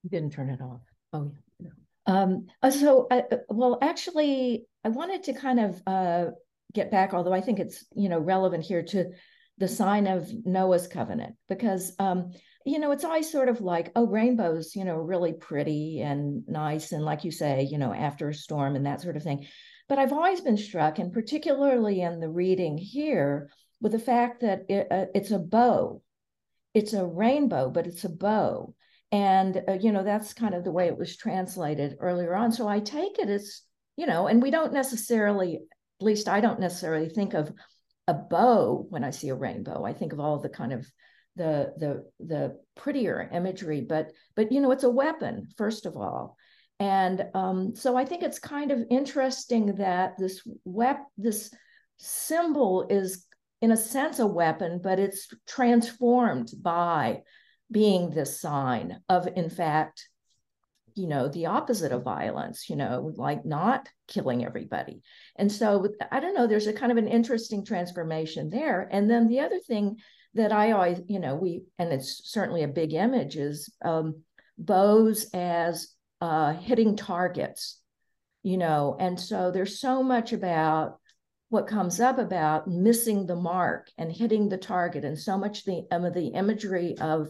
You 0.03 0.11
didn't 0.11 0.32
turn 0.32 0.51
it 0.51 0.61
off. 0.61 0.80
Oh 1.12 1.32
yeah. 1.59 1.70
Um, 2.07 2.47
uh, 2.62 2.70
so, 2.70 3.07
uh, 3.11 3.22
uh, 3.30 3.36
well, 3.49 3.78
actually, 3.82 4.66
I 4.84 4.88
wanted 4.88 5.24
to 5.24 5.34
kind 5.34 5.61
of 5.61 5.82
uh, 5.86 6.26
get 6.72 6.91
back, 6.91 7.14
although 7.14 7.34
I 7.34 7.41
think 7.41 7.59
it's 7.59 7.84
you 7.95 8.09
know 8.09 8.18
relevant 8.18 8.64
here 8.64 8.82
to 8.82 9.11
the 9.59 9.68
sign 9.68 10.07
of 10.07 10.28
Noah's 10.47 10.88
covenant, 10.88 11.34
because 11.49 11.95
um, 11.99 12.32
you 12.64 12.78
know, 12.78 12.93
it's 12.93 13.05
always 13.05 13.30
sort 13.30 13.49
of 13.49 13.61
like, 13.61 13.91
oh, 13.97 14.07
rainbows, 14.07 14.76
you 14.76 14.84
know, 14.84 14.97
really 14.97 15.32
pretty 15.32 16.01
and 16.01 16.47
nice. 16.47 16.93
And 16.93 17.05
like 17.05 17.24
you 17.24 17.30
say, 17.30 17.62
you 17.70 17.78
know, 17.78 17.93
after 17.93 18.28
a 18.28 18.34
storm 18.34 18.76
and 18.76 18.86
that 18.86 19.01
sort 19.01 19.16
of 19.16 19.22
thing. 19.22 19.47
But 19.88 19.99
I've 19.99 20.12
always 20.12 20.41
been 20.41 20.57
struck, 20.57 20.99
and 20.99 21.12
particularly 21.12 22.03
in 22.03 22.20
the 22.20 22.28
reading 22.28 22.78
here, 22.78 23.51
with 23.81 23.93
the 23.93 23.99
fact 23.99 24.41
that 24.41 24.66
it, 24.68 24.87
uh, 24.91 25.07
it's 25.14 25.31
a 25.31 25.39
bow. 25.39 26.03
It's 26.74 26.93
a 26.93 27.05
rainbow, 27.05 27.70
but 27.70 27.87
it's 27.87 28.05
a 28.05 28.09
bow. 28.09 28.74
And, 29.12 29.62
uh, 29.68 29.72
you 29.72 29.91
know, 29.91 30.05
that's 30.05 30.35
kind 30.35 30.55
of 30.55 30.62
the 30.62 30.70
way 30.70 30.87
it 30.87 30.97
was 30.97 31.16
translated 31.16 31.97
earlier 32.01 32.35
on. 32.35 32.53
So 32.53 32.68
I 32.68 32.78
take 32.81 33.18
it 33.18 33.28
as, 33.28 33.62
you 33.97 34.07
know, 34.07 34.28
and 34.28 34.41
we 34.41 34.51
don't 34.51 34.72
necessarily, 34.72 35.57
at 35.57 36.05
least 36.05 36.28
I 36.28 36.41
don't 36.41 36.61
necessarily 36.61 37.09
think 37.09 37.35
of 37.35 37.53
a 38.07 38.14
bow 38.14 38.87
when 38.89 39.03
I 39.03 39.11
see 39.11 39.31
a 39.31 39.35
rainbow. 39.35 39.85
I 39.85 39.93
think 39.93 40.12
of 40.12 40.20
all 40.20 40.39
the 40.39 40.49
kind 40.49 40.72
of 40.72 40.87
the 41.37 41.72
the 41.78 42.05
the 42.24 42.57
prettier 42.76 43.28
imagery 43.33 43.81
but 43.81 44.11
but 44.35 44.51
you 44.51 44.61
know 44.61 44.72
it's 44.72 44.85
a 44.85 44.91
weapon 44.91 45.49
first 45.57 45.87
of 45.87 45.97
all 45.97 46.37
and 46.81 47.24
um, 47.35 47.74
so 47.74 47.97
i 47.97 48.05
think 48.05 48.22
it's 48.22 48.39
kind 48.39 48.70
of 48.70 48.85
interesting 48.91 49.74
that 49.76 50.14
this 50.18 50.43
wep- 50.64 51.07
this 51.16 51.53
symbol 51.97 52.87
is 52.91 53.26
in 53.61 53.70
a 53.72 53.76
sense 53.76 54.18
a 54.18 54.26
weapon 54.26 54.80
but 54.82 54.98
it's 54.98 55.28
transformed 55.46 56.50
by 56.61 57.20
being 57.70 58.11
this 58.11 58.40
sign 58.40 59.00
of 59.08 59.28
in 59.36 59.48
fact 59.48 60.08
you 60.94 61.06
know 61.06 61.28
the 61.28 61.46
opposite 61.46 61.92
of 61.92 62.02
violence 62.02 62.68
you 62.68 62.76
know 62.76 63.12
like 63.16 63.44
not 63.44 63.88
killing 64.08 64.44
everybody. 64.44 65.02
And 65.36 65.50
so 65.50 65.88
i 66.11 66.20
don't 66.20 66.34
know 66.34 66.46
there's 66.46 66.66
a 66.66 66.72
kind 66.72 66.92
of 66.92 66.98
an 66.98 67.08
interesting 67.08 67.64
transformation 67.64 68.50
there. 68.50 68.88
And 68.90 69.08
then 69.08 69.28
the 69.28 69.40
other 69.40 69.58
thing 69.61 69.96
that 70.34 70.52
I 70.52 70.72
always, 70.72 71.00
you 71.08 71.18
know, 71.18 71.34
we, 71.34 71.62
and 71.78 71.92
it's 71.92 72.30
certainly 72.30 72.62
a 72.62 72.68
big 72.68 72.92
image 72.92 73.36
is 73.36 73.72
um, 73.84 74.22
bows 74.58 75.26
as 75.34 75.88
uh, 76.20 76.52
hitting 76.52 76.96
targets, 76.96 77.80
you 78.42 78.56
know, 78.56 78.96
and 79.00 79.18
so 79.18 79.50
there's 79.50 79.80
so 79.80 80.02
much 80.02 80.32
about 80.32 80.99
what 81.51 81.66
comes 81.66 82.01
up 82.01 82.18
about 82.18 82.68
missing 82.68 83.26
the 83.26 83.36
mark 83.36 83.90
and 83.98 84.11
hitting 84.11 84.48
the 84.48 84.57
target, 84.57 85.05
and 85.05 85.18
so 85.18 85.36
much 85.36 85.64
the 85.64 85.82
um, 85.90 86.11
the 86.12 86.28
imagery 86.28 86.96
of, 86.98 87.28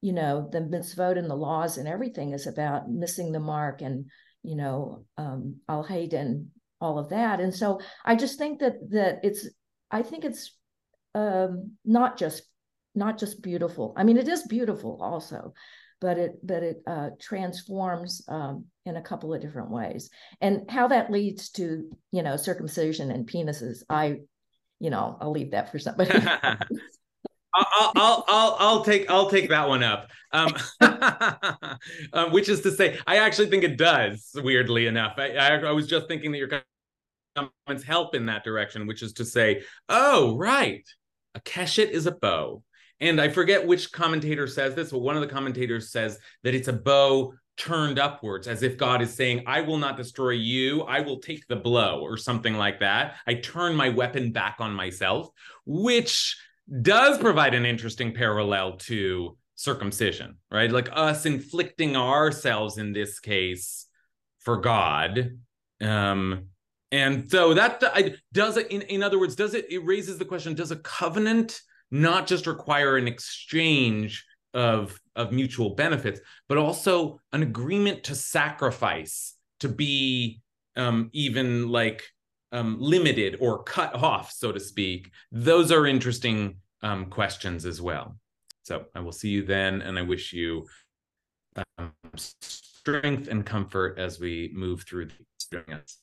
you 0.00 0.12
know, 0.12 0.48
the 0.52 0.60
mitzvot 0.60 1.18
and 1.18 1.28
the 1.28 1.34
laws 1.34 1.78
and 1.78 1.88
everything 1.88 2.32
is 2.32 2.46
about 2.46 2.88
missing 2.90 3.32
the 3.32 3.40
mark 3.40 3.82
and 3.82 4.06
you 4.42 4.54
know 4.54 5.04
um, 5.16 5.56
al 5.68 5.82
hayden 5.82 6.50
all 6.80 6.98
of 6.98 7.08
that, 7.08 7.40
and 7.40 7.52
so 7.52 7.80
I 8.04 8.14
just 8.14 8.38
think 8.38 8.60
that 8.60 8.74
that 8.90 9.20
it's 9.24 9.48
I 9.90 10.02
think 10.02 10.24
it's 10.24 10.54
um, 11.14 11.72
not 11.84 12.18
just 12.18 12.42
not 12.94 13.18
just 13.18 13.42
beautiful. 13.42 13.94
I 13.96 14.04
mean, 14.04 14.18
it 14.18 14.28
is 14.28 14.42
beautiful 14.46 14.98
also, 15.02 15.54
but 16.00 16.18
it 16.18 16.38
but 16.46 16.62
it 16.62 16.82
uh, 16.86 17.10
transforms 17.20 18.22
um, 18.28 18.66
in 18.86 18.96
a 18.96 19.02
couple 19.02 19.34
of 19.34 19.40
different 19.40 19.70
ways. 19.70 20.10
And 20.40 20.70
how 20.70 20.88
that 20.88 21.10
leads 21.10 21.50
to 21.50 21.90
you 22.12 22.22
know 22.22 22.36
circumcision 22.36 23.10
and 23.10 23.28
penises, 23.28 23.82
I 23.88 24.20
you 24.78 24.90
know 24.90 25.16
I'll 25.20 25.32
leave 25.32 25.52
that 25.52 25.70
for 25.70 25.78
somebody. 25.78 26.10
I'll, 27.54 27.92
I'll, 27.96 28.24
I'll, 28.28 28.56
I'll 28.58 28.84
take, 28.84 29.10
I'll 29.10 29.30
take 29.30 29.48
that 29.48 29.68
one 29.68 29.82
up. 29.82 30.10
Um, 30.32 30.54
um, 32.12 32.30
which 32.30 32.48
is 32.48 32.60
to 32.60 32.70
say, 32.70 32.98
I 33.06 33.16
actually 33.18 33.48
think 33.48 33.64
it 33.64 33.78
does. 33.78 34.30
Weirdly 34.34 34.86
enough, 34.86 35.14
I, 35.16 35.30
I, 35.30 35.56
I 35.56 35.72
was 35.72 35.86
just 35.86 36.08
thinking 36.08 36.30
that 36.32 36.38
your 36.38 36.62
comments 37.34 37.84
help 37.84 38.14
in 38.14 38.26
that 38.26 38.44
direction, 38.44 38.86
which 38.86 39.02
is 39.02 39.14
to 39.14 39.24
say, 39.24 39.62
oh, 39.88 40.36
right, 40.36 40.86
a 41.34 41.40
keshet 41.40 41.90
is 41.90 42.06
a 42.06 42.12
bow. 42.12 42.62
And 43.00 43.20
I 43.20 43.28
forget 43.28 43.66
which 43.66 43.92
commentator 43.92 44.46
says 44.46 44.74
this, 44.74 44.90
but 44.90 44.98
one 44.98 45.16
of 45.16 45.22
the 45.22 45.28
commentators 45.28 45.90
says 45.90 46.18
that 46.42 46.54
it's 46.54 46.68
a 46.68 46.72
bow 46.72 47.34
turned 47.56 47.98
upwards, 47.98 48.46
as 48.46 48.62
if 48.62 48.76
God 48.76 49.02
is 49.02 49.12
saying, 49.12 49.44
I 49.46 49.60
will 49.60 49.78
not 49.78 49.96
destroy 49.96 50.30
you, 50.30 50.82
I 50.82 51.00
will 51.00 51.18
take 51.18 51.46
the 51.46 51.56
blow, 51.56 52.00
or 52.00 52.16
something 52.16 52.54
like 52.54 52.80
that. 52.80 53.16
I 53.26 53.34
turn 53.34 53.74
my 53.74 53.88
weapon 53.88 54.32
back 54.32 54.56
on 54.60 54.72
myself, 54.72 55.28
which 55.66 56.36
does 56.82 57.18
provide 57.18 57.54
an 57.54 57.66
interesting 57.66 58.14
parallel 58.14 58.76
to 58.76 59.36
circumcision, 59.54 60.36
right? 60.50 60.70
Like 60.70 60.88
us 60.92 61.26
inflicting 61.26 61.96
ourselves 61.96 62.78
in 62.78 62.92
this 62.92 63.18
case 63.18 63.86
for 64.40 64.58
God. 64.58 65.38
Um, 65.80 66.46
and 66.90 67.30
so 67.30 67.54
that 67.54 67.82
I, 67.82 68.14
does 68.32 68.56
it 68.56 68.68
in, 68.70 68.82
in 68.82 69.02
other 69.02 69.18
words 69.18 69.36
does 69.36 69.52
it 69.52 69.70
it 69.70 69.84
raises 69.84 70.16
the 70.16 70.24
question 70.24 70.54
does 70.54 70.70
a 70.70 70.76
covenant 70.76 71.60
not 71.90 72.26
just 72.26 72.46
require 72.46 72.96
an 72.96 73.08
exchange 73.08 74.24
of 74.54 74.98
of 75.14 75.30
mutual 75.30 75.74
benefits 75.74 76.20
but 76.48 76.56
also 76.56 77.20
an 77.32 77.42
agreement 77.42 78.02
to 78.04 78.14
sacrifice 78.14 79.34
to 79.60 79.68
be 79.68 80.40
um, 80.76 81.10
even 81.12 81.68
like 81.68 82.04
um, 82.52 82.76
limited 82.80 83.36
or 83.40 83.62
cut 83.62 83.94
off 83.94 84.32
so 84.32 84.52
to 84.52 84.60
speak. 84.60 85.10
Those 85.30 85.70
are 85.70 85.86
interesting 85.86 86.56
um, 86.82 87.06
questions 87.06 87.66
as 87.66 87.80
well. 87.80 88.16
So 88.62 88.86
i 88.94 89.00
will 89.00 89.12
see 89.12 89.30
you 89.30 89.44
then 89.44 89.82
and 89.82 89.98
i 89.98 90.02
wish 90.02 90.32
you 90.32 90.66
um, 91.78 91.92
strength 92.14 93.28
and 93.28 93.44
comfort 93.44 93.98
as 93.98 94.18
we 94.18 94.50
move 94.54 94.82
through 94.82 95.06
the 95.06 95.14
experience. 95.36 95.98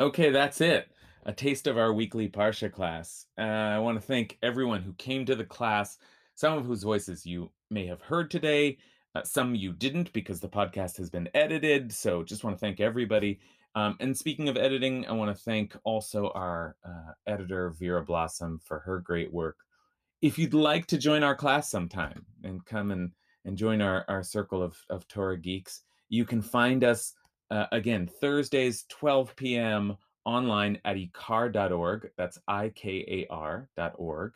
Okay, 0.00 0.30
that's 0.30 0.60
it. 0.60 0.88
A 1.28 1.32
taste 1.34 1.66
of 1.66 1.76
our 1.76 1.92
weekly 1.92 2.26
Parsha 2.26 2.72
class. 2.72 3.26
Uh, 3.36 3.42
I 3.42 3.78
want 3.80 4.00
to 4.00 4.06
thank 4.06 4.38
everyone 4.42 4.80
who 4.80 4.94
came 4.94 5.26
to 5.26 5.36
the 5.36 5.44
class, 5.44 5.98
some 6.34 6.56
of 6.56 6.64
whose 6.64 6.82
voices 6.82 7.26
you 7.26 7.50
may 7.68 7.84
have 7.84 8.00
heard 8.00 8.30
today, 8.30 8.78
uh, 9.14 9.22
some 9.24 9.54
you 9.54 9.74
didn't 9.74 10.10
because 10.14 10.40
the 10.40 10.48
podcast 10.48 10.96
has 10.96 11.10
been 11.10 11.28
edited. 11.34 11.92
So 11.92 12.22
just 12.22 12.44
want 12.44 12.56
to 12.56 12.58
thank 12.58 12.80
everybody. 12.80 13.40
Um, 13.74 13.98
and 14.00 14.16
speaking 14.16 14.48
of 14.48 14.56
editing, 14.56 15.06
I 15.06 15.12
want 15.12 15.36
to 15.36 15.44
thank 15.44 15.76
also 15.84 16.30
our 16.30 16.76
uh, 16.82 17.12
editor, 17.26 17.74
Vera 17.78 18.02
Blossom, 18.02 18.58
for 18.64 18.78
her 18.78 18.98
great 18.98 19.30
work. 19.30 19.58
If 20.22 20.38
you'd 20.38 20.54
like 20.54 20.86
to 20.86 20.96
join 20.96 21.22
our 21.22 21.36
class 21.36 21.70
sometime 21.70 22.24
and 22.42 22.64
come 22.64 22.90
and, 22.90 23.12
and 23.44 23.54
join 23.54 23.82
our, 23.82 24.06
our 24.08 24.22
circle 24.22 24.62
of, 24.62 24.78
of 24.88 25.06
Torah 25.08 25.36
geeks, 25.36 25.82
you 26.08 26.24
can 26.24 26.40
find 26.40 26.84
us 26.84 27.12
uh, 27.50 27.66
again, 27.70 28.08
Thursdays, 28.18 28.86
12 28.88 29.36
p.m. 29.36 29.98
online 30.28 30.78
at 30.84 30.96
ikar.org. 30.96 32.10
That's 32.16 32.38
I 32.46 32.68
K 32.68 33.04
A 33.08 33.32
R.org. 33.32 34.32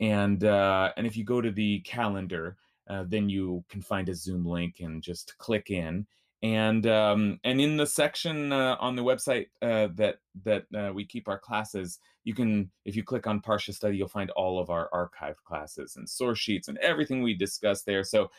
And, 0.00 0.44
uh, 0.44 0.92
and 0.96 1.06
if 1.06 1.16
you 1.16 1.24
go 1.24 1.40
to 1.40 1.50
the 1.50 1.80
calendar, 1.80 2.56
uh, 2.88 3.04
then 3.06 3.28
you 3.28 3.64
can 3.68 3.82
find 3.82 4.08
a 4.08 4.14
Zoom 4.14 4.44
link 4.44 4.76
and 4.80 5.02
just 5.02 5.36
click 5.38 5.70
in. 5.70 6.06
And 6.42 6.86
um, 6.86 7.40
and 7.42 7.58
in 7.58 7.78
the 7.78 7.86
section 7.86 8.52
uh, 8.52 8.76
on 8.78 8.96
the 8.96 9.02
website 9.02 9.46
uh, 9.62 9.88
that 9.94 10.16
that 10.44 10.66
uh, 10.76 10.92
we 10.92 11.06
keep 11.06 11.26
our 11.26 11.38
classes, 11.38 11.98
you 12.24 12.34
can 12.34 12.70
if 12.84 12.94
you 12.94 13.02
click 13.02 13.26
on 13.26 13.40
Parsha 13.40 13.72
Study, 13.72 13.96
you'll 13.96 14.08
find 14.08 14.30
all 14.32 14.60
of 14.60 14.68
our 14.68 14.90
archived 14.92 15.42
classes 15.44 15.96
and 15.96 16.06
source 16.06 16.38
sheets 16.38 16.68
and 16.68 16.76
everything 16.78 17.22
we 17.22 17.32
discuss 17.32 17.82
there. 17.82 18.04
So 18.04 18.30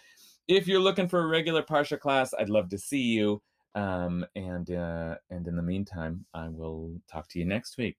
if 0.47 0.67
you're 0.67 0.79
looking 0.79 1.07
for 1.07 1.21
a 1.21 1.27
regular 1.27 1.63
Parsha 1.63 1.99
class, 1.99 2.31
I'd 2.37 2.49
love 2.49 2.69
to 2.69 2.77
see 2.77 3.01
you. 3.01 3.41
Um, 3.75 4.25
and 4.35 4.71
uh, 4.71 5.15
and 5.29 5.47
in 5.47 5.55
the 5.55 5.61
meantime, 5.61 6.25
I 6.33 6.47
will 6.47 6.99
talk 7.11 7.27
to 7.29 7.39
you 7.39 7.45
next 7.45 7.77
week. 7.77 7.97